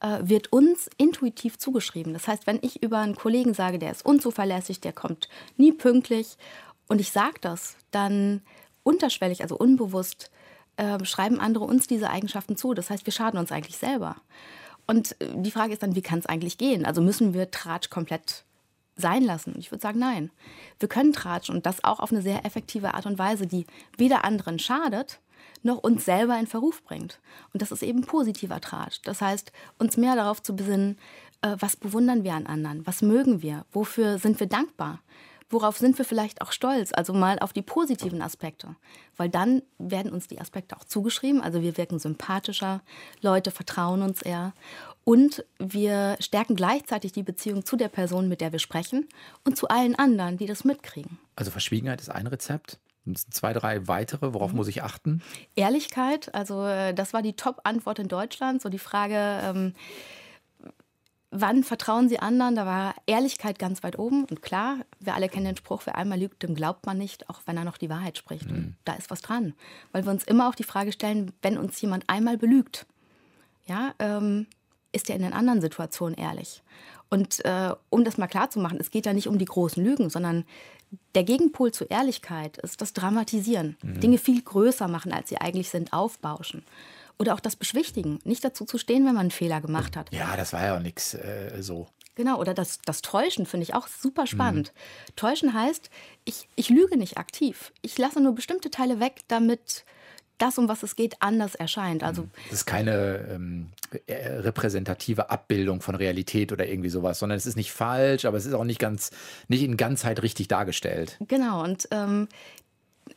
[0.02, 2.14] wird uns intuitiv zugeschrieben.
[2.14, 5.28] Das heißt, wenn ich über einen Kollegen sage, der ist unzuverlässig, der kommt
[5.58, 6.38] nie pünktlich
[6.88, 8.42] und ich sage das, dann
[8.84, 10.32] unterschwellig, also unbewusst,
[10.78, 12.74] äh, schreiben andere uns diese Eigenschaften zu.
[12.74, 14.16] Das heißt, wir schaden uns eigentlich selber.
[14.88, 16.86] Und äh, die Frage ist dann, wie kann es eigentlich gehen?
[16.86, 18.46] Also müssen wir Tratsch komplett
[18.96, 19.56] sein lassen?
[19.60, 20.32] Ich würde sagen, nein.
[20.80, 24.24] Wir können Tratsch und das auch auf eine sehr effektive Art und Weise, die weder
[24.24, 25.20] anderen schadet,
[25.64, 27.20] noch uns selber in Verruf bringt.
[27.54, 29.00] Und das ist eben positiver Tratsch.
[29.04, 30.98] Das heißt, uns mehr darauf zu besinnen,
[31.42, 35.00] äh, was bewundern wir an anderen, was mögen wir, wofür sind wir dankbar
[35.50, 36.92] worauf sind wir vielleicht auch stolz?
[36.94, 38.76] Also mal auf die positiven Aspekte.
[39.18, 41.42] Weil dann werden uns die Aspekte auch zugeschrieben.
[41.42, 42.82] Also wir wirken sympathischer,
[43.22, 44.54] Leute vertrauen uns eher.
[45.04, 49.08] Und wir stärken gleichzeitig die Beziehung zu der Person, mit der wir sprechen
[49.44, 51.18] und zu allen anderen, die das mitkriegen.
[51.36, 52.80] Also Verschwiegenheit ist ein Rezept.
[53.32, 54.58] Zwei, drei weitere, worauf mhm.
[54.58, 55.22] muss ich achten?
[55.56, 58.62] Ehrlichkeit, also äh, das war die Top-Antwort in Deutschland.
[58.62, 59.74] So die Frage, ähm,
[61.32, 62.56] Wann vertrauen Sie anderen?
[62.56, 64.26] Da war Ehrlichkeit ganz weit oben.
[64.26, 67.42] Und klar, wir alle kennen den Spruch, wer einmal lügt, dem glaubt man nicht, auch
[67.46, 68.50] wenn er noch die Wahrheit spricht.
[68.50, 68.76] Mhm.
[68.84, 69.54] Da ist was dran.
[69.92, 72.88] Weil wir uns immer auch die Frage stellen, wenn uns jemand einmal belügt,
[73.68, 74.48] ja, ähm,
[74.92, 76.64] ist er in den anderen Situationen ehrlich?
[77.10, 79.84] Und äh, um das mal klar zu machen, es geht ja nicht um die großen
[79.84, 80.46] Lügen, sondern
[81.16, 83.78] der Gegenpol zur Ehrlichkeit ist das Dramatisieren.
[83.82, 84.00] Mhm.
[84.00, 86.64] Dinge viel größer machen, als sie eigentlich sind, aufbauschen.
[87.18, 88.20] Oder auch das Beschwichtigen.
[88.24, 90.14] Nicht dazu zu stehen, wenn man einen Fehler gemacht hat.
[90.14, 91.88] Ja, das war ja auch nichts äh, so.
[92.16, 94.74] Genau, oder das, das Täuschen finde ich auch super spannend.
[94.74, 95.16] Mhm.
[95.16, 95.90] Täuschen heißt,
[96.26, 97.72] ich, ich lüge nicht aktiv.
[97.82, 99.86] Ich lasse nur bestimmte Teile weg, damit
[100.42, 102.04] das, um was es geht, anders erscheint.
[102.04, 102.30] Also mhm.
[102.50, 103.68] das ist keine ähm,
[104.08, 108.46] äh, repräsentative Abbildung von Realität oder irgendwie sowas, sondern es ist nicht falsch, aber es
[108.46, 109.12] ist auch nicht ganz,
[109.48, 111.18] nicht in Ganzheit richtig dargestellt.
[111.28, 112.28] Genau, und ähm,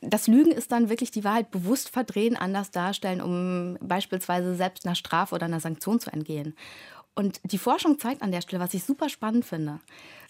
[0.00, 4.94] das Lügen ist dann wirklich die Wahrheit bewusst verdrehen, anders darstellen, um beispielsweise selbst einer
[4.94, 6.54] Strafe oder einer Sanktion zu entgehen.
[7.14, 9.80] Und die Forschung zeigt an der Stelle, was ich super spannend finde,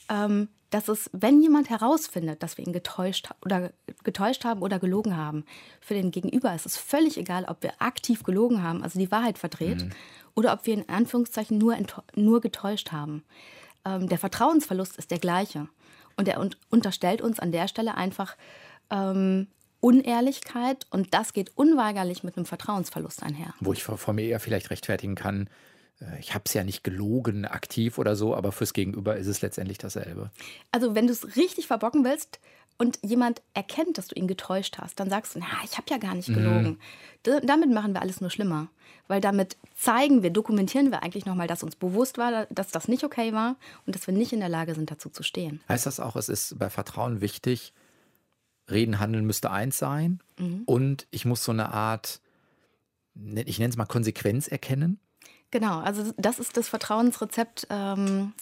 [0.08, 3.72] ähm, dass es, wenn jemand herausfindet, dass wir ihn getäuscht, oder,
[4.04, 5.44] getäuscht haben oder gelogen haben,
[5.80, 9.38] für den Gegenüber ist es völlig egal, ob wir aktiv gelogen haben, also die Wahrheit
[9.38, 9.90] verdreht, mhm.
[10.34, 11.76] oder ob wir in Anführungszeichen nur,
[12.14, 13.22] nur getäuscht haben.
[13.84, 15.68] Ähm, der Vertrauensverlust ist der gleiche.
[16.16, 18.36] Und er un unterstellt uns an der Stelle einfach
[18.90, 19.48] ähm,
[19.80, 23.52] Unehrlichkeit und das geht unweigerlich mit einem Vertrauensverlust einher.
[23.60, 25.50] Wo ich vor mir eher vielleicht rechtfertigen kann,
[26.20, 29.78] ich habe es ja nicht gelogen, aktiv oder so, aber fürs Gegenüber ist es letztendlich
[29.78, 30.30] dasselbe.
[30.70, 32.40] Also wenn du es richtig verbocken willst
[32.78, 35.98] und jemand erkennt, dass du ihn getäuscht hast, dann sagst du, na, ich habe ja
[35.98, 36.78] gar nicht gelogen.
[37.26, 37.46] Mhm.
[37.46, 38.68] damit machen wir alles nur schlimmer,
[39.08, 43.04] weil damit zeigen wir, dokumentieren wir eigentlich nochmal, dass uns bewusst war, dass das nicht
[43.04, 45.60] okay war und dass wir nicht in der Lage sind, dazu zu stehen.
[45.68, 47.72] Heißt das auch, es ist bei Vertrauen wichtig,
[48.70, 50.20] Reden, Handeln müsste eins sein.
[50.38, 50.62] Mhm.
[50.66, 52.20] Und ich muss so eine Art,
[53.14, 54.98] ne, ich nenne es mal Konsequenz erkennen.
[55.52, 58.32] Genau, also das ist das Vertrauensrezept ähm,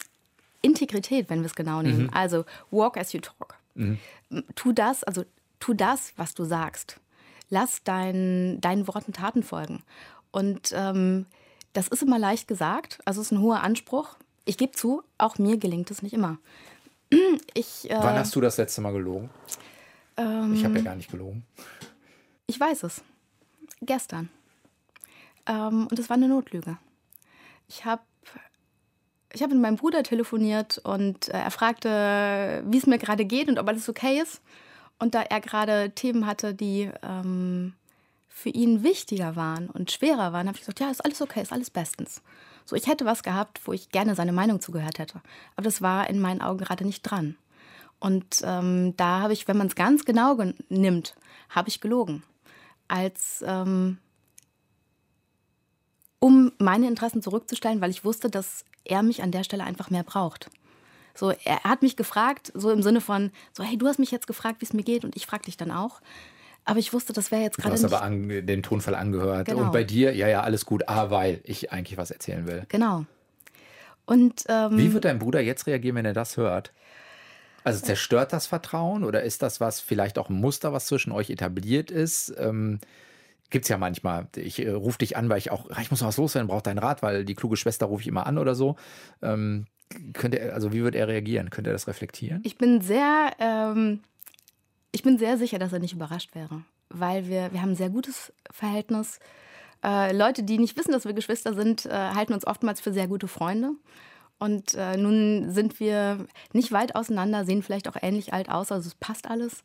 [0.61, 2.03] Integrität, wenn wir es genau nehmen.
[2.03, 2.13] Mhm.
[2.13, 3.57] Also walk as you talk.
[3.75, 3.99] Mhm.
[4.55, 5.25] Tu das, also
[5.59, 6.99] tu das, was du sagst.
[7.49, 9.83] Lass dein, deinen Worten Taten folgen.
[10.31, 11.25] Und ähm,
[11.73, 14.15] das ist immer leicht gesagt, also es ist ein hoher Anspruch.
[14.45, 16.39] Ich gebe zu, auch mir gelingt es nicht immer.
[17.53, 19.29] Ich, äh, Wann hast du das letzte Mal gelogen?
[20.15, 21.43] Ähm, ich habe ja gar nicht gelogen.
[22.47, 23.01] Ich weiß es.
[23.81, 24.29] Gestern.
[25.45, 26.77] Ähm, und es war eine Notlüge.
[27.71, 28.01] Ich habe
[29.33, 33.47] ich hab mit meinem Bruder telefoniert und äh, er fragte, wie es mir gerade geht
[33.47, 34.41] und ob alles okay ist.
[34.99, 37.73] Und da er gerade Themen hatte, die ähm,
[38.27, 41.53] für ihn wichtiger waren und schwerer waren, habe ich gesagt, ja, ist alles okay, ist
[41.53, 42.21] alles bestens.
[42.65, 45.21] So, ich hätte was gehabt, wo ich gerne seine Meinung zugehört hätte.
[45.55, 47.37] Aber das war in meinen Augen gerade nicht dran.
[47.99, 51.15] Und ähm, da habe ich, wenn man es ganz genau nimmt,
[51.49, 52.23] habe ich gelogen.
[52.89, 53.97] Als ähm,
[56.21, 60.03] um meine Interessen zurückzustellen, weil ich wusste, dass er mich an der Stelle einfach mehr
[60.03, 60.49] braucht.
[61.13, 64.27] So, er hat mich gefragt, so im Sinne von, so, hey, du hast mich jetzt
[64.27, 65.99] gefragt, wie es mir geht, und ich frage dich dann auch.
[66.63, 67.75] Aber ich wusste, das wäre jetzt gerade.
[67.75, 69.47] Du hast aber an, den Tonfall angehört.
[69.47, 69.63] Genau.
[69.63, 72.65] Und bei dir, ja, ja, alles gut, ah, weil ich eigentlich was erzählen will.
[72.69, 73.05] Genau.
[74.05, 76.71] Und, ähm, Wie wird dein Bruder jetzt reagieren, wenn er das hört?
[77.63, 81.29] Also zerstört das Vertrauen oder ist das was, vielleicht auch ein Muster, was zwischen euch
[81.29, 82.33] etabliert ist?
[82.37, 82.79] Ähm,
[83.51, 84.27] Gibt es ja manchmal.
[84.35, 87.03] Ich äh, rufe dich an, weil ich auch, ich muss was loswerden, brauche deinen Rat,
[87.03, 88.77] weil die kluge Schwester rufe ich immer an oder so.
[89.21, 89.67] Ähm,
[90.13, 91.49] könnte er, also wie wird er reagieren?
[91.49, 92.41] Könnte er das reflektieren?
[92.43, 93.99] Ich bin sehr, ähm,
[94.91, 97.89] ich bin sehr sicher, dass er nicht überrascht wäre, weil wir, wir haben ein sehr
[97.89, 99.19] gutes Verhältnis.
[99.83, 103.07] Äh, Leute, die nicht wissen, dass wir Geschwister sind, äh, halten uns oftmals für sehr
[103.07, 103.71] gute Freunde.
[104.39, 108.87] Und äh, nun sind wir nicht weit auseinander, sehen vielleicht auch ähnlich alt aus, also
[108.87, 109.63] es passt alles.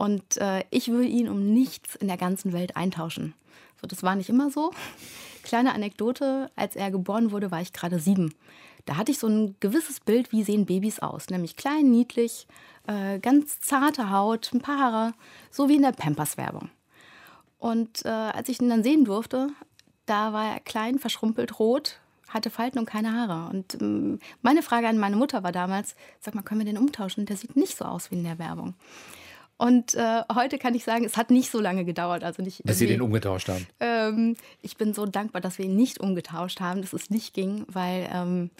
[0.00, 3.34] Und äh, ich würde ihn um nichts in der ganzen Welt eintauschen.
[3.78, 4.72] So, das war nicht immer so.
[5.42, 8.34] Kleine Anekdote, als er geboren wurde, war ich gerade sieben.
[8.86, 11.28] Da hatte ich so ein gewisses Bild, wie sehen Babys aus.
[11.28, 12.46] Nämlich klein, niedlich,
[12.86, 15.12] äh, ganz zarte Haut, ein paar Haare,
[15.50, 16.70] so wie in der Pampers-Werbung.
[17.58, 19.48] Und äh, als ich ihn dann sehen durfte,
[20.06, 23.50] da war er klein, verschrumpelt, rot, hatte Falten und keine Haare.
[23.50, 27.26] Und ähm, meine Frage an meine Mutter war damals, sag mal, können wir den umtauschen?
[27.26, 28.72] Der sieht nicht so aus wie in der Werbung.
[29.60, 32.24] Und äh, heute kann ich sagen, es hat nicht so lange gedauert.
[32.24, 33.66] Also nicht, Dass Sie den umgetauscht haben?
[33.78, 37.66] Ähm, ich bin so dankbar, dass wir ihn nicht umgetauscht haben, dass es nicht ging,
[37.68, 38.50] weil ähm,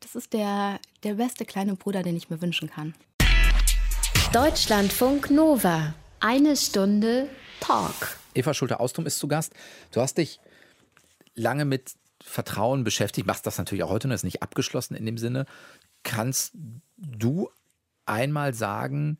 [0.00, 2.94] das ist der, der beste kleine Bruder, den ich mir wünschen kann.
[4.32, 5.92] Deutschlandfunk Nova.
[6.20, 7.28] Eine Stunde
[7.60, 8.16] Talk.
[8.32, 9.52] Eva Schulte-Austrum ist zu Gast.
[9.92, 10.40] Du hast dich
[11.34, 11.92] lange mit
[12.24, 15.44] Vertrauen beschäftigt, machst das natürlich auch heute noch, ist nicht abgeschlossen in dem Sinne.
[16.02, 16.52] Kannst
[16.96, 17.50] du
[18.06, 19.18] einmal sagen,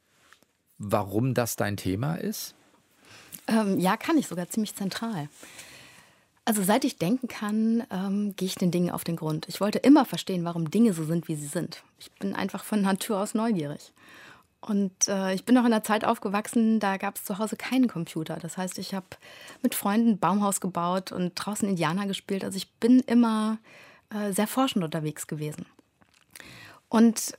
[0.79, 2.55] warum das dein Thema ist?
[3.49, 5.29] Ähm, ja, kann ich sogar ziemlich zentral.
[6.45, 9.47] Also seit ich denken kann, ähm, gehe ich den Dingen auf den Grund.
[9.49, 11.83] Ich wollte immer verstehen, warum Dinge so sind, wie sie sind.
[11.99, 13.93] Ich bin einfach von Natur aus neugierig.
[14.61, 17.89] Und äh, ich bin noch in einer Zeit aufgewachsen, da gab es zu Hause keinen
[17.89, 18.37] Computer.
[18.37, 19.07] Das heißt, ich habe
[19.63, 22.45] mit Freunden Baumhaus gebaut und draußen Indianer gespielt.
[22.45, 23.59] Also ich bin immer
[24.11, 25.67] äh, sehr forschend unterwegs gewesen.
[26.89, 27.37] Und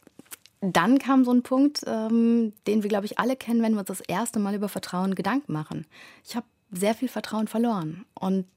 [0.61, 3.87] dann kam so ein Punkt, ähm, den wir, glaube ich, alle kennen, wenn wir uns
[3.87, 5.85] das erste Mal über Vertrauen Gedanken machen.
[6.23, 8.47] Ich habe sehr viel Vertrauen verloren und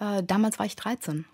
[0.00, 1.24] äh, damals war ich 13.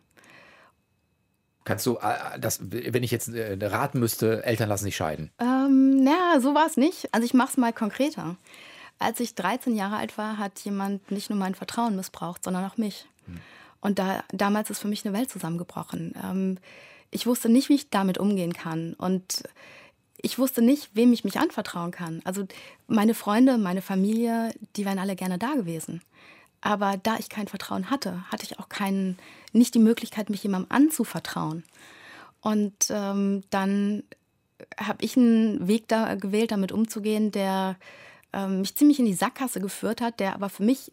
[1.64, 5.30] Kannst du, äh, das, wenn ich jetzt äh, raten müsste, Eltern lassen sich scheiden?
[5.38, 7.12] Ähm, naja, so war es nicht.
[7.14, 8.36] Also ich mache es mal konkreter.
[8.98, 12.76] Als ich 13 Jahre alt war, hat jemand nicht nur mein Vertrauen missbraucht, sondern auch
[12.78, 13.06] mich.
[13.26, 13.40] Hm.
[13.80, 16.14] Und da, damals ist für mich eine Welt zusammengebrochen.
[16.22, 16.58] Ähm,
[17.10, 18.94] ich wusste nicht, wie ich damit umgehen kann.
[18.94, 19.44] Und
[20.22, 22.22] ich wusste nicht, wem ich mich anvertrauen kann.
[22.24, 22.46] Also
[22.86, 26.00] meine Freunde, meine Familie, die wären alle gerne da gewesen.
[26.60, 29.18] Aber da ich kein Vertrauen hatte, hatte ich auch keinen,
[29.52, 31.64] nicht die Möglichkeit, mich jemandem anzuvertrauen.
[32.40, 34.04] Und ähm, dann
[34.78, 37.76] habe ich einen Weg da gewählt, damit umzugehen, der
[38.32, 40.92] ähm, mich ziemlich in die Sackgasse geführt hat, der aber für mich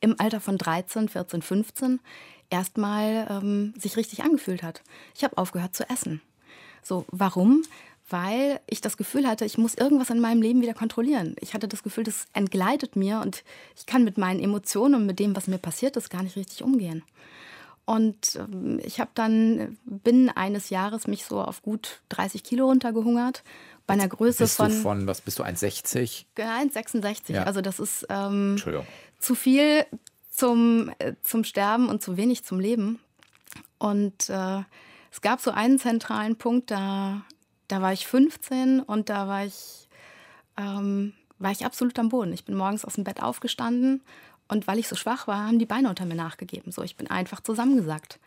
[0.00, 2.00] im Alter von 13, 14, 15
[2.50, 4.82] erstmal ähm, sich richtig angefühlt hat.
[5.14, 6.20] Ich habe aufgehört zu essen.
[6.82, 7.62] So, warum?
[8.08, 11.36] Weil ich das Gefühl hatte, ich muss irgendwas in meinem Leben wieder kontrollieren.
[11.40, 13.44] Ich hatte das Gefühl, das entgleitet mir und
[13.76, 16.62] ich kann mit meinen Emotionen und mit dem, was mir passiert ist, gar nicht richtig
[16.62, 17.02] umgehen.
[17.86, 23.42] Und ähm, ich habe dann binnen eines Jahres mich so auf gut 30 Kilo runtergehungert.
[23.86, 24.70] Bei einer Größe bist von.
[24.70, 26.24] Du von, was bist du, 1,60?
[26.36, 27.32] 1,66.
[27.32, 27.42] Ja.
[27.42, 28.56] Also, das ist ähm,
[29.18, 29.84] zu viel
[30.30, 32.98] zum, äh, zum Sterben und zu wenig zum Leben.
[33.78, 34.62] Und äh,
[35.12, 37.22] es gab so einen zentralen Punkt, da
[37.68, 39.88] da war ich 15 und da war ich,
[40.56, 42.32] ähm, war ich absolut am Boden.
[42.32, 44.02] Ich bin morgens aus dem Bett aufgestanden
[44.48, 46.72] und weil ich so schwach war, haben die Beine unter mir nachgegeben.
[46.72, 48.18] So, ich bin einfach zusammengesackt.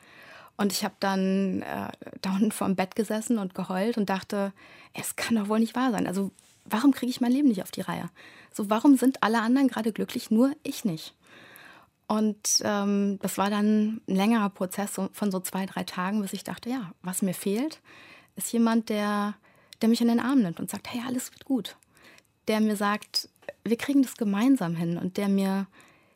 [0.57, 4.51] Und ich habe dann äh, da unten vor dem Bett gesessen und geheult und dachte,
[4.93, 6.07] es kann doch wohl nicht wahr sein.
[6.07, 6.31] Also
[6.65, 8.09] warum kriege ich mein Leben nicht auf die Reihe?
[8.51, 11.13] So, warum sind alle anderen gerade glücklich, nur ich nicht?
[12.07, 16.43] Und ähm, das war dann ein längerer Prozess von so zwei, drei Tagen, bis ich
[16.43, 17.79] dachte, ja, was mir fehlt,
[18.37, 19.35] ist jemand, der,
[19.81, 21.75] der mich in den Arm nimmt und sagt, hey, alles wird gut.
[22.47, 23.29] Der mir sagt,
[23.63, 25.67] wir kriegen das gemeinsam hin und der mir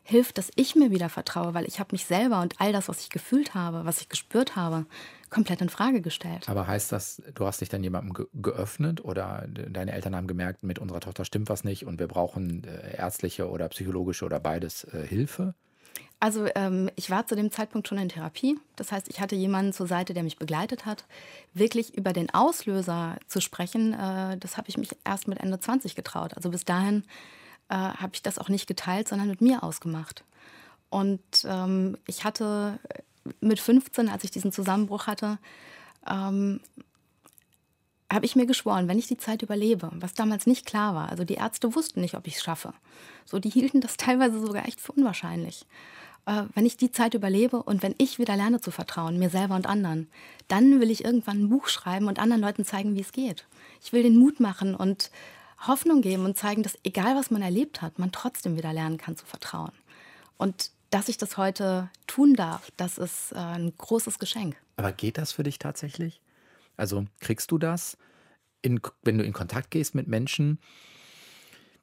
[0.04, 3.00] hilft, dass ich mir wieder vertraue, weil ich habe mich selber und all das, was
[3.00, 4.86] ich gefühlt habe, was ich gespürt habe,
[5.30, 6.48] komplett in Frage gestellt.
[6.48, 10.62] Aber heißt das, du hast dich dann jemandem ge geöffnet oder deine Eltern haben gemerkt,
[10.62, 14.84] mit unserer Tochter stimmt was nicht und wir brauchen äh, ärztliche oder psychologische oder beides
[14.84, 15.54] äh, Hilfe?
[16.20, 18.58] Also ähm, ich war zu dem Zeitpunkt schon in Therapie.
[18.76, 21.04] Das heißt, ich hatte jemanden zur Seite, der mich begleitet hat.
[21.52, 25.96] Wirklich über den Auslöser zu sprechen, äh, das habe ich mich erst mit Ende 20
[25.96, 26.36] getraut.
[26.36, 27.02] Also bis dahin
[27.68, 30.24] äh, habe ich das auch nicht geteilt, sondern mit mir ausgemacht.
[30.90, 32.78] Und ähm, ich hatte
[33.40, 35.38] mit 15, als ich diesen Zusammenbruch hatte,
[36.06, 36.60] ähm,
[38.14, 41.24] habe ich mir geschworen, wenn ich die Zeit überlebe, was damals nicht klar war, also
[41.24, 42.74] die Ärzte wussten nicht, ob ich es schaffe.
[43.24, 45.66] So, die hielten das teilweise sogar echt für unwahrscheinlich.
[46.26, 49.54] Äh, wenn ich die Zeit überlebe und wenn ich wieder lerne zu vertrauen, mir selber
[49.54, 50.08] und anderen,
[50.48, 53.46] dann will ich irgendwann ein Buch schreiben und anderen Leuten zeigen, wie es geht.
[53.82, 55.10] Ich will den Mut machen und
[55.66, 59.16] Hoffnung geben und zeigen, dass egal was man erlebt hat, man trotzdem wieder lernen kann
[59.16, 59.72] zu vertrauen.
[60.36, 64.56] Und dass ich das heute tun darf, das ist äh, ein großes Geschenk.
[64.76, 66.20] Aber geht das für dich tatsächlich?
[66.76, 67.96] Also kriegst du das,
[68.62, 70.58] in, wenn du in Kontakt gehst mit Menschen?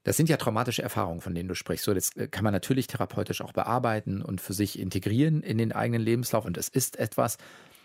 [0.03, 1.85] Das sind ja traumatische Erfahrungen, von denen du sprichst.
[1.85, 5.71] So, das äh, kann man natürlich therapeutisch auch bearbeiten und für sich integrieren in den
[5.71, 6.45] eigenen Lebenslauf.
[6.45, 7.37] Und es ist etwas,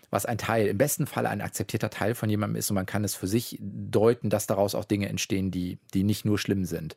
[0.09, 2.69] was ein Teil, im besten Fall ein akzeptierter Teil von jemandem ist.
[2.69, 6.25] Und man kann es für sich deuten, dass daraus auch Dinge entstehen, die, die nicht
[6.25, 6.95] nur schlimm sind.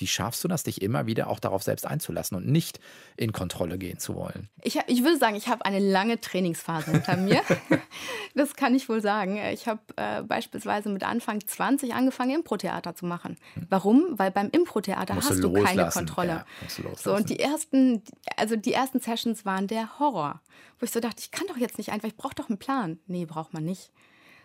[0.00, 2.80] Wie schaffst du das, dich immer wieder auch darauf selbst einzulassen und nicht
[3.18, 4.48] in Kontrolle gehen zu wollen?
[4.62, 7.42] Ich, ich würde sagen, ich habe eine lange Trainingsphase hinter mir.
[8.34, 9.36] das kann ich wohl sagen.
[9.52, 13.36] Ich habe äh, beispielsweise mit Anfang 20 angefangen, Impro-Theater zu machen.
[13.52, 13.66] Hm.
[13.68, 14.18] Warum?
[14.18, 16.46] Weil beim Impro-Theater hast du, du keine Kontrolle.
[16.66, 18.02] Ja, so, und die ersten,
[18.36, 20.40] also die ersten Sessions waren der Horror.
[20.78, 22.98] Wo ich so dachte, ich kann doch jetzt nicht einfach, ich brauche doch einen Plan.
[23.06, 23.92] Nee, braucht man nicht.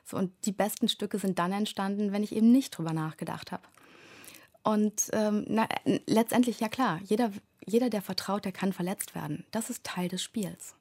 [0.04, 3.64] So, und die besten Stücke sind dann entstanden, wenn ich eben nicht drüber nachgedacht habe.
[4.66, 5.68] Und ähm, na,
[6.08, 7.32] letztendlich, ja klar, jeder,
[7.68, 9.46] jeder, der vertraut, der kann verletzt werden.
[9.52, 10.74] Das ist Teil des Spiels.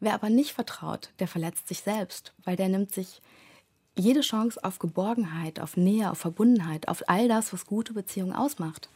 [0.00, 3.20] Wer aber nicht vertraut, der verletzt sich selbst, weil der nimmt sich
[3.98, 8.88] jede Chance auf Geborgenheit, auf Nähe, auf Verbundenheit, auf all das, was gute Beziehungen ausmacht.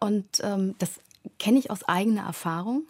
[0.00, 1.00] Und ähm, das
[1.38, 2.84] kenne ich aus eigener Erfahrung.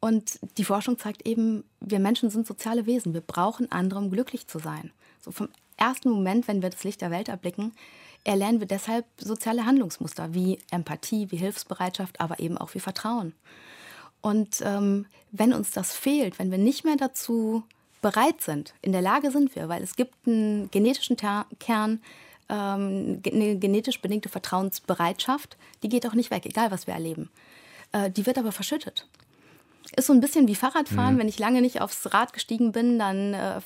[0.00, 3.14] Und die Forschung zeigt eben, wir Menschen sind soziale Wesen.
[3.14, 4.90] Wir brauchen andere, um glücklich zu sein.
[5.20, 7.72] So vom ersten Moment, wenn wir das Licht der Welt erblicken,
[8.24, 13.34] erlernen wir deshalb soziale Handlungsmuster wie Empathie, wie Hilfsbereitschaft, aber eben auch wie Vertrauen.
[14.20, 17.64] Und ähm, wenn uns das fehlt, wenn wir nicht mehr dazu
[18.00, 22.00] bereit sind, in der Lage sind wir, weil es gibt einen genetischen Ter Kern,
[22.48, 27.30] ähm, eine genetisch bedingte Vertrauensbereitschaft, die geht auch nicht weg, egal was wir erleben.
[27.92, 29.08] Äh, die wird aber verschüttet.
[29.96, 31.14] Ist so ein bisschen wie Fahrradfahren.
[31.14, 31.18] Mhm.
[31.18, 33.60] Wenn ich lange nicht aufs Rad gestiegen bin dann, äh,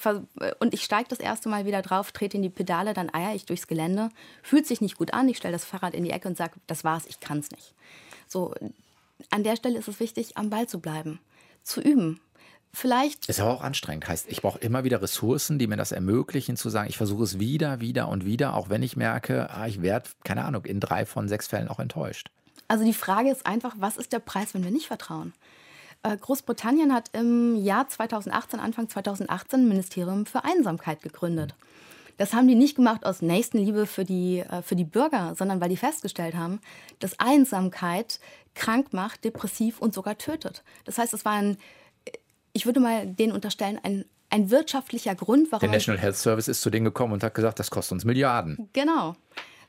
[0.59, 3.45] und ich steige das erste Mal wieder drauf, trete in die Pedale, dann eier ich
[3.45, 4.11] durchs Gelände.
[4.43, 5.29] Fühlt sich nicht gut an.
[5.29, 7.75] Ich stelle das Fahrrad in die Ecke und sage, das war's, ich kann es nicht.
[8.27, 8.55] So,
[9.31, 11.21] an der Stelle ist es wichtig, am Ball zu bleiben,
[11.63, 12.21] zu üben.
[12.73, 13.27] Vielleicht.
[13.27, 14.07] Ist aber auch anstrengend.
[14.07, 17.39] Heißt, ich brauche immer wieder Ressourcen, die mir das ermöglichen, zu sagen, ich versuche es
[17.39, 21.07] wieder, wieder und wieder, auch wenn ich merke, ah, ich werde, keine Ahnung, in drei
[21.07, 22.29] von sechs Fällen auch enttäuscht.
[22.69, 25.33] Also die Frage ist einfach, was ist der Preis, wenn wir nicht vertrauen?
[26.07, 31.55] Äh, Großbritannien hat im Jahr 2018, Anfang 2018, ein Ministerium für Einsamkeit gegründet.
[32.17, 35.69] Das haben die nicht gemacht aus Nächstenliebe für die, äh, für die Bürger, sondern weil
[35.69, 36.61] die festgestellt haben,
[37.01, 38.21] dass Einsamkeit
[38.55, 40.63] krank macht, depressiv und sogar tötet.
[40.85, 41.59] Das heißt, es war ein,
[42.53, 45.61] ich würde mal denen unterstellen, ein, ein wirtschaftlicher Grund, warum.
[45.61, 48.69] Der National Health Service ist zu denen gekommen und hat gesagt, das kostet uns Milliarden.
[48.73, 49.17] Genau.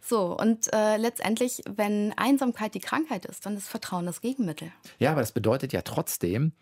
[0.07, 4.71] So, und äh, letztendlich, wenn Einsamkeit die Krankheit ist, dann ist Vertrauen das Gegenmittel.
[4.99, 6.53] Ja, aber das bedeutet ja trotzdem,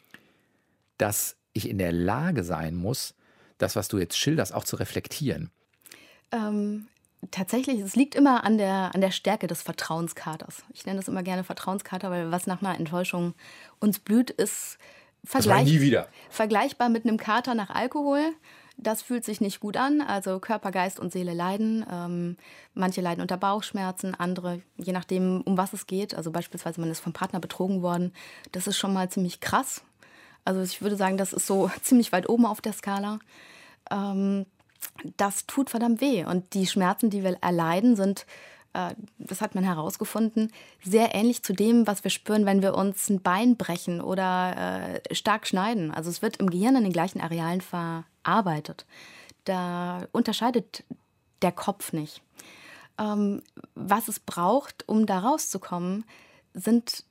[0.98, 3.14] dass ich in der Lage sein muss,
[3.60, 5.52] das, was du jetzt schilderst, auch zu reflektieren.
[6.32, 6.88] Ähm,
[7.30, 10.64] tatsächlich, es liegt immer an der, an der Stärke des Vertrauenskaters.
[10.74, 13.36] Ich nenne das immer gerne Vertrauenskater, weil was nach einer Enttäuschung
[13.80, 14.80] uns blüht, ist
[15.24, 15.70] vergleich
[16.32, 18.34] vergleichbar mit einem Kater nach Alkohol.
[18.78, 20.02] Das fühlt sich nicht gut an.
[20.02, 21.86] Also Körper, Geist und Seele leiden.
[21.92, 22.38] Ähm,
[22.74, 26.14] manche leiden unter Bauchschmerzen, andere, je nachdem, um was es geht.
[26.16, 28.14] Also beispielsweise, man ist vom Partner betrogen worden.
[28.52, 29.84] Das ist schon mal ziemlich krass.
[30.44, 33.20] Also ich würde sagen, das ist so ziemlich weit oben auf der Skala.
[33.90, 34.46] Ähm,
[35.18, 36.26] das tut verdammt weh.
[36.26, 38.26] Und die Schmerzen, die wir erleiden, sind
[38.76, 40.52] äh, das hat man herausgefunden,
[40.84, 45.16] sehr ähnlich zu dem, was wir spüren, wenn wir uns ein Bein brechen oder äh,
[45.16, 45.92] stark schneiden.
[45.92, 47.62] Also es wird im Gehirn an den gleichen Arealen
[48.26, 48.86] verarbeitet.
[49.46, 50.84] Da unterscheidet
[51.42, 52.22] der Kopf nicht.
[52.98, 53.42] Ähm,
[53.76, 56.06] was es braucht, um da rauszukommen,
[56.54, 57.04] sind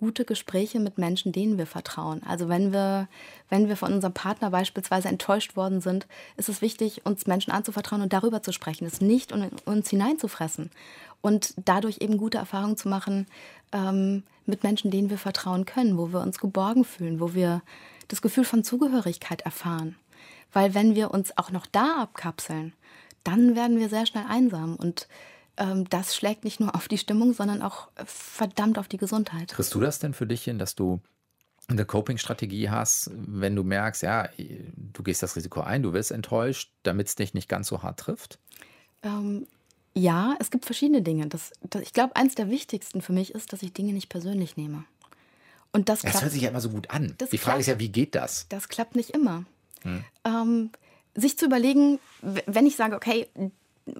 [0.00, 2.22] gute Gespräche mit Menschen, denen wir vertrauen.
[2.24, 3.08] Also wenn wir,
[3.48, 8.02] wenn wir von unserem Partner beispielsweise enttäuscht worden sind, ist es wichtig, uns Menschen anzuvertrauen
[8.02, 10.70] und darüber zu sprechen, es nicht in uns hineinzufressen
[11.20, 13.26] und dadurch eben gute Erfahrungen zu machen
[13.72, 17.62] ähm, mit Menschen, denen wir vertrauen können, wo wir uns geborgen fühlen, wo wir
[18.08, 19.96] das Gefühl von Zugehörigkeit erfahren.
[20.52, 22.72] Weil wenn wir uns auch noch da abkapseln,
[23.22, 24.76] dann werden wir sehr schnell einsam.
[24.76, 25.08] Und
[25.58, 29.48] ähm, das schlägt nicht nur auf die Stimmung, sondern auch verdammt auf die Gesundheit.
[29.48, 31.00] Kriegst du das denn für dich hin, dass du
[31.68, 36.72] eine Coping-Strategie hast, wenn du merkst, ja, du gehst das Risiko ein, du wirst enttäuscht,
[36.82, 38.38] damit es dich nicht ganz so hart trifft?
[39.02, 39.46] Ähm,
[39.94, 41.26] ja, es gibt verschiedene Dinge.
[41.26, 44.56] Das, das, ich glaube, eins der wichtigsten für mich ist, dass ich Dinge nicht persönlich
[44.56, 44.84] nehme.
[45.78, 47.14] Und das, das hört sich ja immer so gut an.
[47.30, 48.46] Die Frage klappt- ist ja, wie geht das?
[48.48, 49.44] das klappt nicht immer.
[50.24, 50.70] Ähm,
[51.14, 53.28] sich zu überlegen, wenn ich sage, okay,
[53.86, 53.92] äh,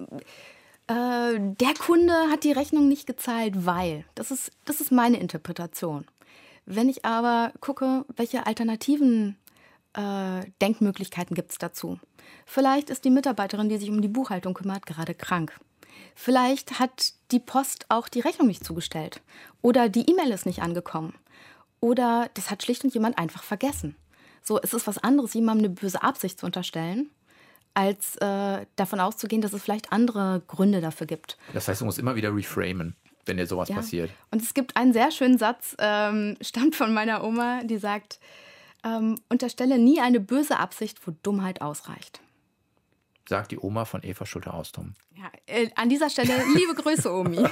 [0.87, 4.03] der Kunde hat die Rechnung nicht gezahlt, weil.
[4.13, 6.05] Das ist, das ist meine Interpretation.
[6.65, 9.37] Wenn ich aber gucke, welche alternativen
[9.93, 11.97] äh, Denkmöglichkeiten gibt es dazu.
[12.45, 15.57] Vielleicht ist die Mitarbeiterin, die sich um die Buchhaltung kümmert, gerade krank.
[16.13, 19.21] Vielleicht hat die Post auch die Rechnung nicht zugestellt.
[19.61, 21.13] Oder die E-Mail ist nicht angekommen.
[21.81, 23.95] Oder das hat schlicht und jemand einfach vergessen.
[24.43, 27.09] So, es ist was anderes, jemandem eine böse Absicht zu unterstellen,
[27.73, 31.37] als äh, davon auszugehen, dass es vielleicht andere Gründe dafür gibt.
[31.53, 33.75] Das heißt, du musst immer wieder reframen, wenn dir sowas Ja.
[33.75, 34.11] passiert.
[34.31, 38.19] Und es gibt einen sehr schönen Satz, ähm, stammt von meiner Oma, die sagt,
[38.83, 42.21] ähm, unterstelle nie eine böse Absicht, wo Dummheit ausreicht.
[43.29, 44.95] Sagt die Oma von Eva Schulte-Austum.
[45.15, 47.47] Ja, äh, an dieser Stelle liebe Grüße, Omi.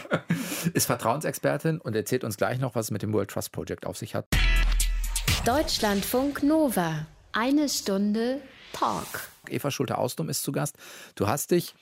[0.73, 3.95] Ist Vertrauensexpertin und erzählt uns gleich noch, was es mit dem World Trust Project auf
[3.95, 4.25] sich hat.
[5.45, 7.05] Deutschlandfunk Nova.
[7.31, 8.41] Eine Stunde
[8.73, 9.29] Talk.
[9.49, 10.79] Eva Schulte-Austum ist zu Gast.
[11.13, 11.75] Du hast dich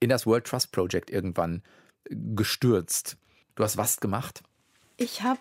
[0.00, 1.62] in das World Trust Project irgendwann
[2.10, 3.16] gestürzt.
[3.54, 4.42] Du hast was gemacht?
[4.96, 5.38] Ich habe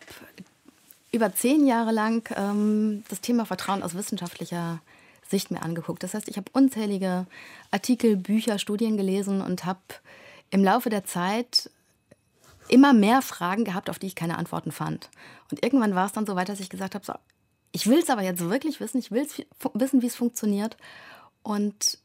[1.12, 4.80] über zehn Jahre lang ähm, das Thema Vertrauen aus wissenschaftlicher
[5.30, 6.04] Sicht mir angeguckt.
[6.04, 7.28] Das heißt, ich habe unzählige
[7.72, 9.80] Artikel, Bücher, Studien gelesen und habe
[10.50, 11.70] im Laufe der Zeit
[12.68, 15.10] immer mehr Fragen gehabt, auf die ich keine Antworten fand.
[15.52, 17.14] Und irgendwann war es dann so weit, dass ich gesagt habe, so,
[17.72, 19.28] ich will es aber jetzt wirklich wissen, ich will
[19.74, 20.78] wissen, wie es funktioniert.
[21.44, 22.00] Und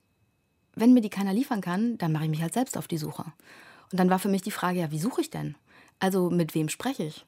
[0.75, 3.25] wenn mir die keiner liefern kann, dann mache ich mich halt selbst auf die Suche.
[3.93, 5.55] Und dann war für mich die Frage, ja, wie suche ich denn?
[6.01, 7.25] Also mit wem spreche ich?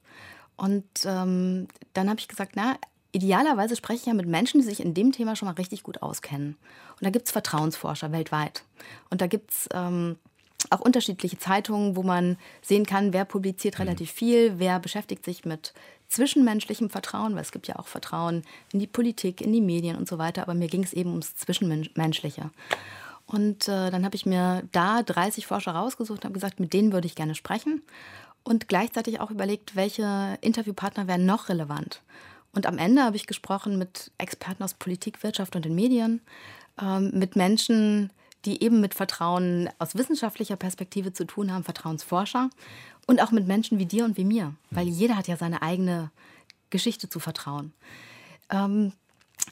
[0.55, 2.77] Und ähm, dann habe ich gesagt, na,
[3.17, 6.03] idealerweise spreche ich ja mit Menschen, die sich in dem Thema schon mal richtig gut
[6.03, 6.55] auskennen.
[6.91, 8.63] Und da gibt es Vertrauensforscher weltweit.
[9.09, 10.17] Und da gibt es ähm,
[10.69, 15.73] auch unterschiedliche Zeitungen, wo man sehen kann, wer publiziert relativ viel, wer beschäftigt sich mit
[16.09, 20.07] zwischenmenschlichem Vertrauen, weil es gibt ja auch Vertrauen in die Politik, in die Medien und
[20.07, 20.43] so weiter.
[20.43, 22.51] Aber mir ging es eben ums Zwischenmenschliche.
[23.25, 26.93] Und äh, dann habe ich mir da 30 Forscher rausgesucht und habe gesagt, mit denen
[26.93, 27.81] würde ich gerne sprechen.
[28.43, 32.01] Und gleichzeitig auch überlegt, welche Interviewpartner wären noch relevant.
[32.57, 36.21] Und am Ende habe ich gesprochen mit Experten aus Politik, Wirtschaft und den Medien,
[36.81, 38.11] ähm, mit Menschen,
[38.45, 42.49] die eben mit Vertrauen aus wissenschaftlicher Perspektive zu tun haben, Vertrauensforscher
[43.05, 46.09] und auch mit Menschen wie dir und wie mir, weil jeder hat ja seine eigene
[46.71, 47.73] Geschichte zu vertrauen.
[48.49, 48.91] Ähm,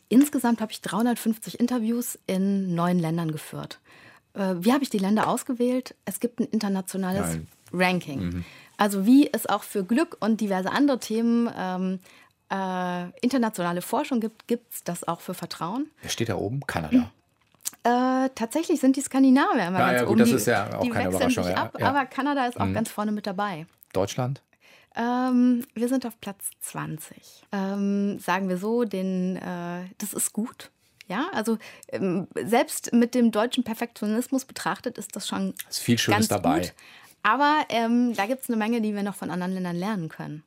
[0.09, 3.81] insgesamt habe ich 350 Interviews in neun Ländern geführt.
[4.33, 5.93] Äh, wie habe ich die Länder ausgewählt?
[6.05, 7.47] Es gibt ein internationales Nein.
[7.71, 8.43] Ranking.
[8.77, 11.99] Also wie es auch für Glück und diverse andere Themen ähm,
[12.49, 15.89] äh, internationale Forschung gibt, gibt es das auch für Vertrauen.
[16.01, 16.61] Wer steht da oben?
[16.65, 17.11] Kanada.
[17.83, 20.19] Äh, tatsächlich sind die Skandinavier immer Ja, ganz ja, gut, oben.
[20.19, 21.91] das die, ist ja auch die keine Überraschung, ja, ab, ja.
[21.91, 21.95] Mhm.
[21.95, 23.67] aber Kanada ist auch ganz vorne mit dabei.
[23.93, 24.41] Deutschland?
[24.95, 27.43] Ähm, wir sind auf Platz 20.
[27.51, 30.71] Ähm, sagen wir so, den, äh, das ist gut.
[31.07, 31.57] Ja, also
[31.89, 36.59] ähm, selbst mit dem deutschen Perfektionismus betrachtet ist das schon Ist viel Schönes ganz dabei.
[36.61, 36.73] gut.
[37.21, 40.43] Aber ähm, da gibt es eine Menge, die wir noch von anderen Ländern lernen können.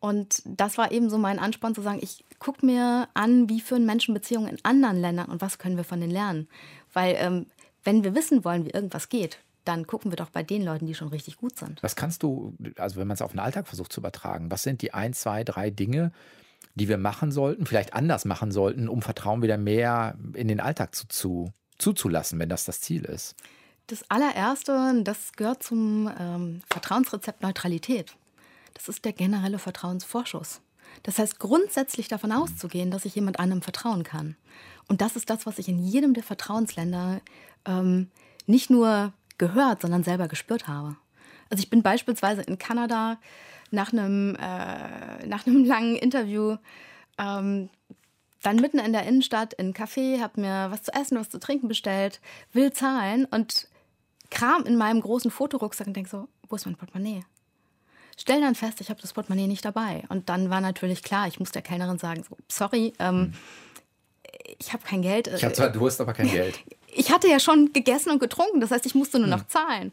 [0.00, 3.86] Und das war eben so mein Ansporn zu sagen, ich gucke mir an, wie führen
[3.86, 6.48] Menschen Beziehungen in anderen Ländern und was können wir von denen lernen.
[6.92, 7.46] Weil ähm,
[7.84, 10.94] wenn wir wissen wollen, wie irgendwas geht, dann gucken wir doch bei den Leuten, die
[10.94, 11.82] schon richtig gut sind.
[11.82, 14.82] Was kannst du, also wenn man es auf den Alltag versucht zu übertragen, was sind
[14.82, 16.12] die ein, zwei, drei Dinge,
[16.74, 20.94] die wir machen sollten, vielleicht anders machen sollten, um Vertrauen wieder mehr in den Alltag
[20.94, 23.34] zu, zu, zuzulassen, wenn das das Ziel ist?
[23.88, 28.16] Das allererste, das gehört zum ähm, Vertrauensrezept Neutralität.
[28.76, 30.60] Das ist der generelle Vertrauensvorschuss.
[31.02, 34.36] Das heißt, grundsätzlich davon auszugehen, dass ich jemand anderem vertrauen kann.
[34.88, 37.20] Und das ist das, was ich in jedem der Vertrauensländer
[37.64, 38.10] ähm,
[38.46, 40.96] nicht nur gehört, sondern selber gespürt habe.
[41.50, 43.18] Also ich bin beispielsweise in Kanada
[43.70, 46.56] nach einem, äh, nach einem langen Interview
[47.18, 47.70] ähm,
[48.42, 51.40] dann mitten in der Innenstadt in einen Café, habe mir was zu essen, was zu
[51.40, 52.20] trinken bestellt,
[52.52, 53.68] will zahlen und
[54.30, 57.24] kram in meinem großen Fotorucksack und denke so, wo ist mein Portemonnaie?
[58.16, 60.04] Stell dann fest, ich habe das Portemonnaie nicht dabei.
[60.08, 63.34] Und dann war natürlich klar, ich muss der Kellnerin sagen, so, sorry, ähm,
[64.58, 65.28] ich habe kein Geld.
[65.28, 66.58] Ich habe zwar Durst, aber kein Geld.
[66.98, 69.92] Ich hatte ja schon gegessen und getrunken, das heißt, ich musste nur noch zahlen.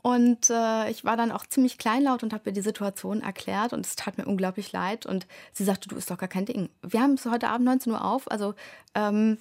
[0.00, 3.84] Und äh, ich war dann auch ziemlich kleinlaut und habe ihr die Situation erklärt und
[3.84, 5.04] es tat mir unglaublich leid.
[5.04, 6.70] Und sie sagte, du ist doch gar kein Ding.
[6.80, 8.54] Wir haben es heute Abend 19 Uhr auf, also
[8.94, 9.36] ähm,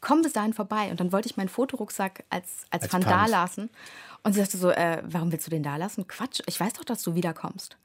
[0.00, 0.90] komm bis dahin vorbei.
[0.90, 3.70] Und dann wollte ich meinen Fotorucksack als, als, als Pfand da lassen.
[4.22, 6.06] Und sie sagte so, äh, warum willst du den da lassen?
[6.06, 7.76] Quatsch, ich weiß doch, dass du wiederkommst.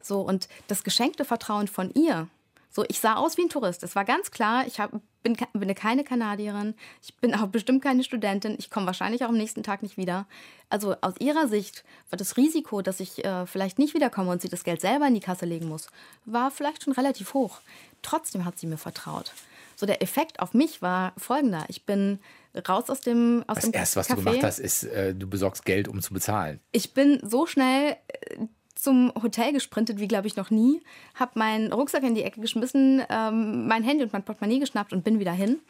[0.00, 2.28] So, und das geschenkte Vertrauen von ihr,
[2.74, 3.82] so, ich sah aus wie ein Tourist.
[3.82, 8.02] Es war ganz klar, ich hab, bin, bin keine Kanadierin, ich bin auch bestimmt keine
[8.02, 10.26] Studentin, ich komme wahrscheinlich auch am nächsten Tag nicht wieder.
[10.70, 14.48] Also aus ihrer Sicht war das Risiko, dass ich äh, vielleicht nicht wiederkomme und sie
[14.48, 15.88] das Geld selber in die Kasse legen muss,
[16.24, 17.60] war vielleicht schon relativ hoch.
[18.00, 19.34] Trotzdem hat sie mir vertraut.
[19.76, 21.66] So der Effekt auf mich war folgender.
[21.68, 22.20] Ich bin
[22.68, 24.16] raus aus dem aus Das dem erste, was Café.
[24.16, 26.60] du gemacht hast, ist, äh, du besorgst Geld, um zu bezahlen.
[26.72, 30.82] Ich bin so schnell äh, zum Hotel gesprintet wie, glaube ich, noch nie.
[31.14, 35.04] Habe meinen Rucksack in die Ecke geschmissen, ähm, mein Handy und mein Portemonnaie geschnappt und
[35.04, 35.60] bin wieder hin.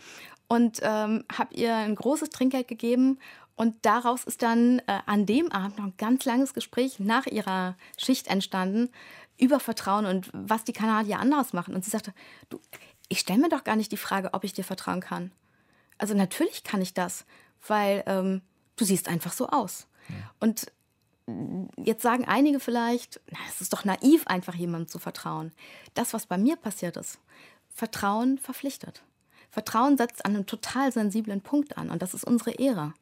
[0.48, 3.18] Und ähm, habe ihr ein großes Trinkgeld gegeben.
[3.54, 7.76] Und daraus ist dann äh, an dem Abend noch ein ganz langes Gespräch nach ihrer
[7.98, 8.88] Schicht entstanden
[9.38, 11.74] über Vertrauen und was die Kanadier anders machen.
[11.74, 12.14] Und sie sagte,
[12.48, 12.60] du,
[13.08, 15.32] ich stelle mir doch gar nicht die Frage, ob ich dir vertrauen kann.
[16.02, 17.24] Also natürlich kann ich das,
[17.68, 18.42] weil ähm,
[18.74, 19.86] du siehst einfach so aus.
[20.40, 20.66] Und
[21.76, 25.52] jetzt sagen einige vielleicht, na, es ist doch naiv, einfach jemandem zu vertrauen.
[25.94, 27.20] Das, was bei mir passiert ist,
[27.68, 29.04] Vertrauen verpflichtet.
[29.48, 32.94] Vertrauen setzt an einem total sensiblen Punkt an und das ist unsere Ehre.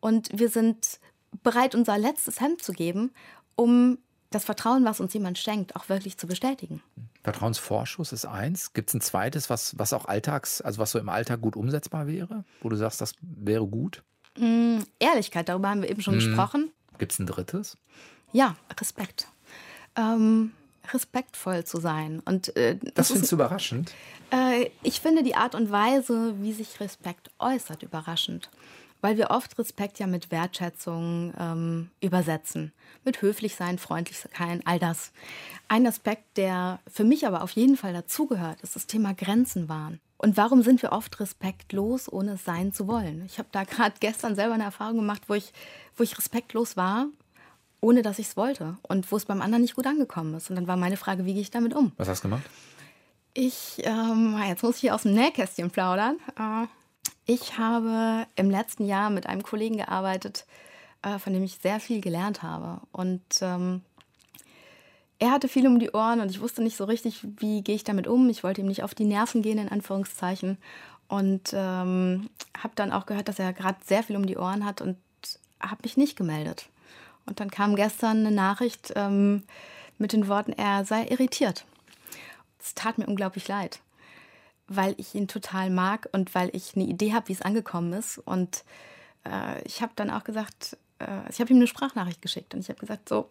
[0.00, 0.98] Und wir sind
[1.44, 3.12] bereit, unser letztes Hemd zu geben,
[3.54, 3.98] um
[4.30, 6.82] das Vertrauen, was uns jemand schenkt, auch wirklich zu bestätigen.
[7.22, 8.72] Vertrauensvorschuss ist eins.
[8.72, 12.06] Gibt es ein zweites, was, was auch Alltags, also was so im Alltag gut umsetzbar
[12.06, 14.02] wäre, wo du sagst, das wäre gut?
[14.38, 16.70] Mm, Ehrlichkeit, darüber haben wir eben schon gesprochen.
[16.98, 17.76] Gibt es ein drittes?
[18.32, 19.26] Ja, Respekt.
[19.96, 20.52] Ähm,
[20.92, 22.20] respektvoll zu sein.
[22.24, 23.92] Und äh, Das ist- findest du überraschend.
[24.30, 28.48] Äh, ich finde die Art und Weise, wie sich Respekt äußert, überraschend.
[29.00, 32.72] Weil wir oft Respekt ja mit Wertschätzung ähm, übersetzen.
[33.04, 35.12] Mit höflich sein, freundlich sein, all das.
[35.68, 40.00] Ein Aspekt, der für mich aber auf jeden Fall dazugehört, ist das Thema Grenzen wahren.
[40.18, 43.24] Und warum sind wir oft respektlos, ohne es sein zu wollen?
[43.24, 45.52] Ich habe da gerade gestern selber eine Erfahrung gemacht, wo ich,
[45.96, 47.06] wo ich respektlos war,
[47.80, 48.76] ohne dass ich es wollte.
[48.82, 50.50] Und wo es beim anderen nicht gut angekommen ist.
[50.50, 51.92] Und dann war meine Frage, wie gehe ich damit um?
[51.96, 52.44] Was hast du gemacht?
[53.32, 56.18] Ich, ähm, jetzt muss ich hier aus dem Nähkästchen plaudern.
[56.36, 56.66] Äh,
[57.30, 60.46] ich habe im letzten Jahr mit einem Kollegen gearbeitet,
[61.02, 62.80] äh, von dem ich sehr viel gelernt habe.
[62.90, 63.82] Und ähm,
[65.20, 67.84] er hatte viel um die Ohren und ich wusste nicht so richtig, wie gehe ich
[67.84, 68.28] damit um.
[68.30, 70.58] Ich wollte ihm nicht auf die Nerven gehen, in Anführungszeichen.
[71.06, 74.80] Und ähm, habe dann auch gehört, dass er gerade sehr viel um die Ohren hat
[74.80, 74.96] und
[75.60, 76.68] habe mich nicht gemeldet.
[77.26, 79.44] Und dann kam gestern eine Nachricht ähm,
[79.98, 81.64] mit den Worten, er sei irritiert.
[82.60, 83.78] Es tat mir unglaublich leid,
[84.72, 88.18] weil ich ihn total mag und weil ich eine Idee habe, wie es angekommen ist.
[88.18, 88.64] Und
[89.26, 92.68] äh, ich habe dann auch gesagt, äh, ich habe ihm eine Sprachnachricht geschickt und ich
[92.68, 93.28] habe gesagt, so,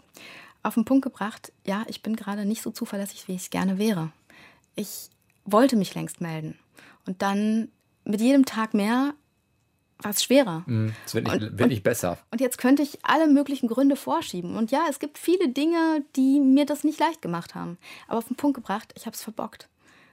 [0.64, 3.78] auf den Punkt gebracht, ja, ich bin gerade nicht so zuverlässig, wie ich es gerne
[3.78, 4.12] wäre.
[4.76, 5.10] Ich
[5.46, 6.60] wollte mich längst melden.
[7.08, 7.70] Und dann
[8.04, 9.14] mit jedem Tag mehr
[10.02, 10.66] war es schwerer.
[11.06, 12.18] Es wird nicht, Und- wird nicht besser.
[12.32, 14.58] Und jetzt könnte ich alle möglichen Gründe vorschieben.
[14.58, 17.78] Und ja, es gibt viele Dinge, die mir das nicht leicht gemacht haben.
[18.08, 19.70] Aber auf den Punkt gebracht, ich habe es verbockt.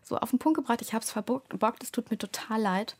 [0.08, 2.96] So auf den Punkt gebracht, ich habe es verbockt, es tut mir total leid.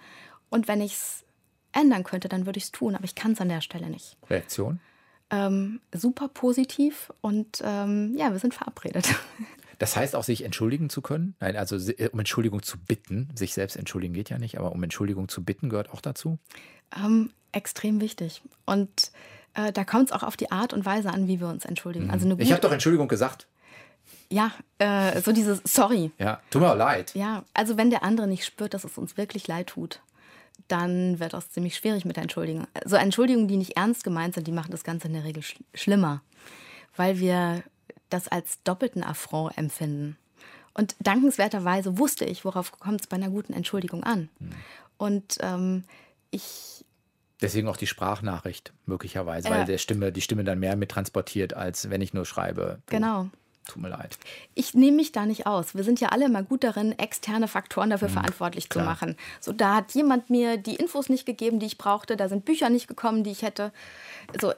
[0.51, 1.25] Und wenn ich es
[1.73, 2.95] ändern könnte, dann würde ich es tun.
[2.97, 4.17] Aber ich kann es an der Stelle nicht.
[4.29, 4.81] Reaktion?
[5.31, 9.09] Ähm, super positiv und ähm, ja, wir sind verabredet.
[9.79, 11.35] Das heißt auch, sich entschuldigen zu können?
[11.39, 13.29] Nein, also si- um Entschuldigung zu bitten.
[13.35, 16.39] Sich selbst entschuldigen geht ja nicht, aber um Entschuldigung zu bitten gehört auch dazu.
[16.97, 18.41] Ähm, extrem wichtig.
[18.65, 19.13] Und
[19.53, 22.09] äh, da kommt es auch auf die Art und Weise an, wie wir uns entschuldigen.
[22.11, 23.49] Also eine Ich habe doch Entschuldigung gesagt.
[24.31, 26.11] Ja, äh, so dieses Sorry.
[26.19, 27.15] Ja, tut mir auch leid.
[27.15, 30.01] Ja, also wenn der andere nicht spürt, dass es uns wirklich leid tut,
[30.69, 32.67] dann wird das ziemlich schwierig mit der Entschuldigung.
[32.85, 35.57] So Entschuldigungen, die nicht ernst gemeint sind, die machen das Ganze in der Regel sch
[35.75, 36.23] schlimmer,
[36.97, 37.63] weil wir
[38.11, 40.17] das als doppelten Affront empfinden.
[40.75, 44.29] Und dankenswerterweise wusste ich, worauf kommt es bei einer guten Entschuldigung an.
[44.99, 45.85] Und ähm,
[46.31, 46.85] ich
[47.43, 49.65] Deswegen auch die Sprachnachricht möglicherweise, weil Ja.
[49.65, 52.79] der Stimme, die Stimme dann mehr mit transportiert, als wenn ich nur schreibe.
[52.87, 53.29] Du, Genau.
[53.67, 54.17] Tut mir leid.
[54.55, 55.75] Ich nehme mich da nicht aus.
[55.75, 58.85] Wir sind ja alle immer gut darin, externe Faktoren dafür verantwortlich zu klar.
[58.85, 59.17] machen.
[59.41, 62.17] So, da hat jemand mir die Infos nicht gegeben, die ich brauchte.
[62.17, 63.73] Da sind Bücher nicht gekommen, die ich hätte.
[64.41, 64.55] So, äh,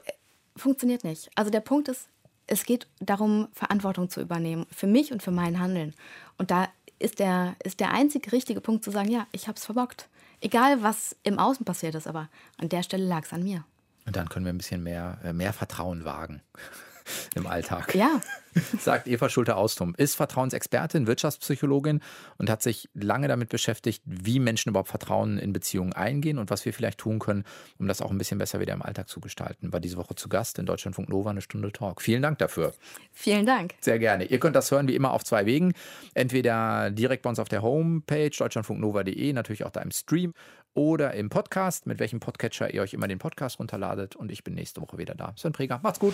[0.55, 1.31] funktioniert nicht.
[1.35, 2.07] Also der Punkt ist,
[2.45, 4.65] es geht darum, Verantwortung zu übernehmen.
[4.71, 5.93] Für mich und für mein Handeln.
[6.37, 6.67] Und da
[6.99, 10.07] ist der, ist der einzige richtige Punkt zu sagen, ja, ich habe es verbockt.
[10.41, 13.63] Egal, was im Außen passiert ist, aber an der Stelle lag es an mir.
[14.05, 16.41] Und dann können wir ein bisschen mehr, äh, mehr Vertrauen wagen.
[17.35, 17.95] Im Alltag.
[17.95, 18.21] Ja.
[18.79, 22.01] Sagt Eva Schulte-Austum, ist Vertrauensexpertin, Wirtschaftspsychologin
[22.37, 26.65] und hat sich lange damit beschäftigt, wie Menschen überhaupt Vertrauen in Beziehungen eingehen und was
[26.65, 27.43] wir vielleicht tun können,
[27.77, 29.71] um das auch ein bisschen besser wieder im Alltag zu gestalten.
[29.71, 32.01] War diese Woche zu Gast in Deutschlandfunk Nova eine Stunde Talk.
[32.01, 32.73] Vielen Dank dafür.
[33.11, 33.75] Vielen Dank.
[33.81, 34.25] Sehr gerne.
[34.25, 35.73] Ihr könnt das hören wie immer auf zwei Wegen.
[36.13, 40.33] Entweder direkt bei uns auf der Homepage deutschlandfunknova.de, natürlich auch da im Stream
[40.73, 44.15] oder im Podcast, mit welchem Podcatcher ihr euch immer den Podcast runterladet.
[44.15, 45.33] Und ich bin nächste Woche wieder da.
[45.35, 46.13] Sven Preger, macht's gut.